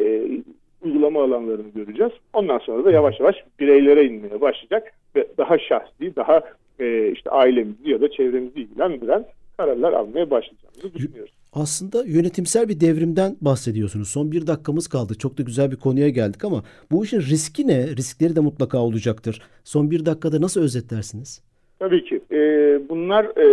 uygulama 0.84 1.22
alanlarını 1.24 1.68
göreceğiz. 1.74 2.12
Ondan 2.32 2.58
sonra 2.58 2.84
da 2.84 2.90
yavaş 2.90 3.20
yavaş 3.20 3.36
bireylere 3.60 4.04
inmeye 4.04 4.40
başlayacak 4.40 4.92
ve 5.16 5.26
daha 5.38 5.58
şahsi, 5.58 6.16
daha 6.16 6.40
e, 6.80 7.08
işte 7.08 7.30
ailemizi 7.30 7.90
ya 7.90 8.00
da 8.00 8.10
çevremizi 8.10 8.60
ilgilendiren 8.60 9.24
kararlar 9.56 9.92
almaya 9.92 10.30
başlayacağımızı 10.30 10.94
düşünüyoruz. 10.94 11.41
Aslında 11.52 12.04
yönetimsel 12.06 12.68
bir 12.68 12.80
devrimden 12.80 13.36
bahsediyorsunuz. 13.40 14.08
Son 14.08 14.32
bir 14.32 14.46
dakikamız 14.46 14.88
kaldı. 14.88 15.14
Çok 15.18 15.38
da 15.38 15.42
güzel 15.42 15.70
bir 15.70 15.76
konuya 15.76 16.08
geldik 16.08 16.44
ama 16.44 16.62
bu 16.90 17.04
işin 17.04 17.20
riski 17.20 17.66
ne? 17.66 17.86
Riskleri 17.96 18.36
de 18.36 18.40
mutlaka 18.40 18.78
olacaktır. 18.78 19.42
Son 19.64 19.90
bir 19.90 20.06
dakikada 20.06 20.40
nasıl 20.40 20.62
özetlersiniz? 20.62 21.42
Tabii 21.78 22.04
ki. 22.04 22.20
Ee, 22.32 22.80
bunlar 22.88 23.24
e, 23.24 23.44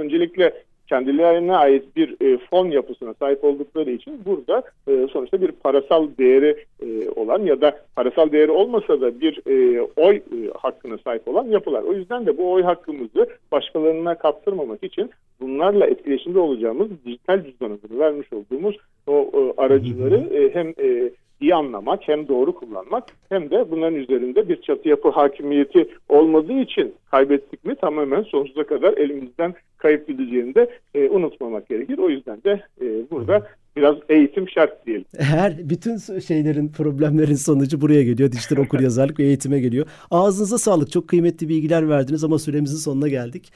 öncelikle 0.00 0.64
kendilerine 0.88 1.56
ait 1.56 1.96
bir 1.96 2.16
e, 2.20 2.38
fon 2.50 2.70
yapısına 2.70 3.14
sahip 3.14 3.44
oldukları 3.44 3.90
için 3.90 4.20
burada 4.26 4.62
e, 4.88 5.06
sonuçta 5.12 5.40
bir 5.40 5.52
parasal 5.52 6.08
değeri 6.18 6.64
e, 6.82 7.08
olan 7.10 7.42
ya 7.42 7.60
da 7.60 7.78
parasal 7.96 8.32
değeri 8.32 8.50
olmasa 8.50 9.00
da 9.00 9.20
bir 9.20 9.40
e, 9.46 9.80
oy 9.96 10.16
e, 10.16 10.50
hakkına 10.58 10.98
sahip 10.98 11.28
olan 11.28 11.44
yapılar. 11.44 11.82
O 11.82 11.92
yüzden 11.92 12.26
de 12.26 12.38
bu 12.38 12.52
oy 12.52 12.62
hakkımızı 12.62 13.28
başkalarına 13.52 14.14
kaptırmamak 14.14 14.84
için 14.84 15.10
bunlarla 15.40 15.86
etkileşimde 15.86 16.38
olacağımız 16.38 16.88
dijital 17.06 17.44
cüzdan 17.44 17.70
adını 17.70 17.98
vermiş 17.98 18.32
olduğumuz 18.32 18.76
o 19.06 19.30
e, 19.34 19.60
aracıları 19.62 20.16
e, 20.16 20.54
hem 20.54 20.68
e, 20.68 21.10
iyi 21.44 21.54
anlamak 21.54 22.08
hem 22.08 22.28
doğru 22.28 22.54
kullanmak 22.54 23.04
hem 23.28 23.50
de 23.50 23.70
bunların 23.70 23.94
üzerinde 23.94 24.48
bir 24.48 24.62
çatı 24.62 24.88
yapı 24.88 25.08
hakimiyeti 25.08 25.88
olmadığı 26.08 26.60
için 26.60 26.94
kaybettik 27.10 27.64
mi 27.64 27.74
tamamen 27.74 28.22
sonsuza 28.22 28.64
kadar 28.64 28.92
elimizden 28.92 29.54
kayıp 29.78 30.08
gideceğini 30.08 30.54
de 30.54 30.70
e, 30.94 31.08
unutmamak 31.08 31.68
gerekir. 31.68 31.98
O 31.98 32.08
yüzden 32.08 32.42
de 32.44 32.62
e, 32.80 32.86
burada 33.10 33.46
biraz 33.76 33.96
eğitim 34.08 34.48
şart 34.48 34.86
diyelim. 34.86 35.04
Her 35.18 35.68
bütün 35.68 35.96
şeylerin 36.20 36.68
problemlerin 36.68 37.34
sonucu 37.34 37.80
buraya 37.80 38.02
geliyor. 38.02 38.32
Dijital 38.32 38.56
okur 38.56 38.80
yazarlık 38.80 39.18
ve 39.18 39.24
eğitime 39.24 39.60
geliyor. 39.60 39.86
Ağzınıza 40.10 40.58
sağlık. 40.58 40.90
Çok 40.90 41.08
kıymetli 41.08 41.48
bilgiler 41.48 41.88
verdiniz 41.88 42.24
ama 42.24 42.38
süremizin 42.38 42.76
sonuna 42.76 43.08
geldik. 43.08 43.52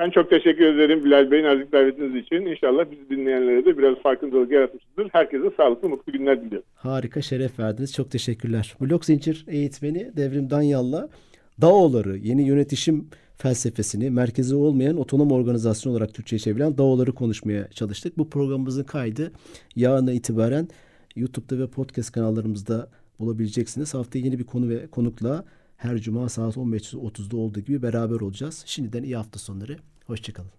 Ben 0.00 0.10
çok 0.10 0.30
teşekkür 0.30 0.64
ederim 0.64 1.04
Bilal 1.04 1.30
Bey 1.30 1.42
nazik 1.42 1.72
davetiniz 1.72 2.14
için. 2.24 2.46
İnşallah 2.46 2.90
bizi 2.90 3.10
dinleyenlere 3.10 3.64
de 3.64 3.78
biraz 3.78 3.98
farkındalık 3.98 4.52
yaratmıştır. 4.52 5.08
Herkese 5.12 5.50
sağlıklı, 5.56 5.88
mutlu 5.88 6.12
günler 6.12 6.44
diliyorum. 6.44 6.68
Harika, 6.74 7.22
şeref 7.22 7.58
verdiniz. 7.58 7.94
Çok 7.94 8.10
teşekkürler. 8.10 8.74
Blok 8.80 9.04
zincir 9.04 9.44
eğitmeni 9.48 10.12
Devrim 10.16 10.50
Danyal'la 10.50 11.08
DAO'ları, 11.60 12.16
yeni 12.16 12.48
yönetişim 12.48 13.08
felsefesini 13.36 14.10
merkezi 14.10 14.54
olmayan 14.54 14.96
otonom 14.96 15.32
organizasyon 15.32 15.92
olarak 15.92 16.14
Türkçe'ye 16.14 16.40
çevrilen 16.40 16.78
DAO'ları 16.78 17.12
konuşmaya 17.12 17.68
çalıştık. 17.68 18.18
Bu 18.18 18.30
programımızın 18.30 18.84
kaydı 18.84 19.32
yarına 19.76 20.12
itibaren 20.12 20.68
YouTube'da 21.16 21.58
ve 21.58 21.66
podcast 21.66 22.12
kanallarımızda 22.12 22.88
bulabileceksiniz. 23.18 23.94
Haftaya 23.94 24.24
yeni 24.24 24.38
bir 24.38 24.44
konu 24.44 24.68
ve 24.68 24.86
konukla 24.86 25.44
her 25.80 25.98
cuma 25.98 26.28
saat 26.28 26.56
15.30'da 26.56 27.36
olduğu 27.36 27.60
gibi 27.60 27.82
beraber 27.82 28.20
olacağız. 28.20 28.62
Şimdiden 28.66 29.02
iyi 29.02 29.16
hafta 29.16 29.38
sonları. 29.38 29.78
Hoşçakalın. 30.06 30.50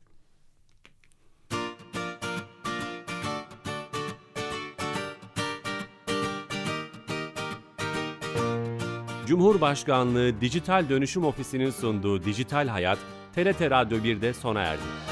Cumhurbaşkanlığı 9.27 10.41
Dijital 10.41 10.89
Dönüşüm 10.89 11.23
Ofisi'nin 11.23 11.69
sunduğu 11.69 12.23
Dijital 12.23 12.67
Hayat, 12.67 12.99
TRT 13.35 13.61
Radyo 13.61 13.97
1'de 13.97 14.33
sona 14.33 14.61
erdi. 14.61 15.10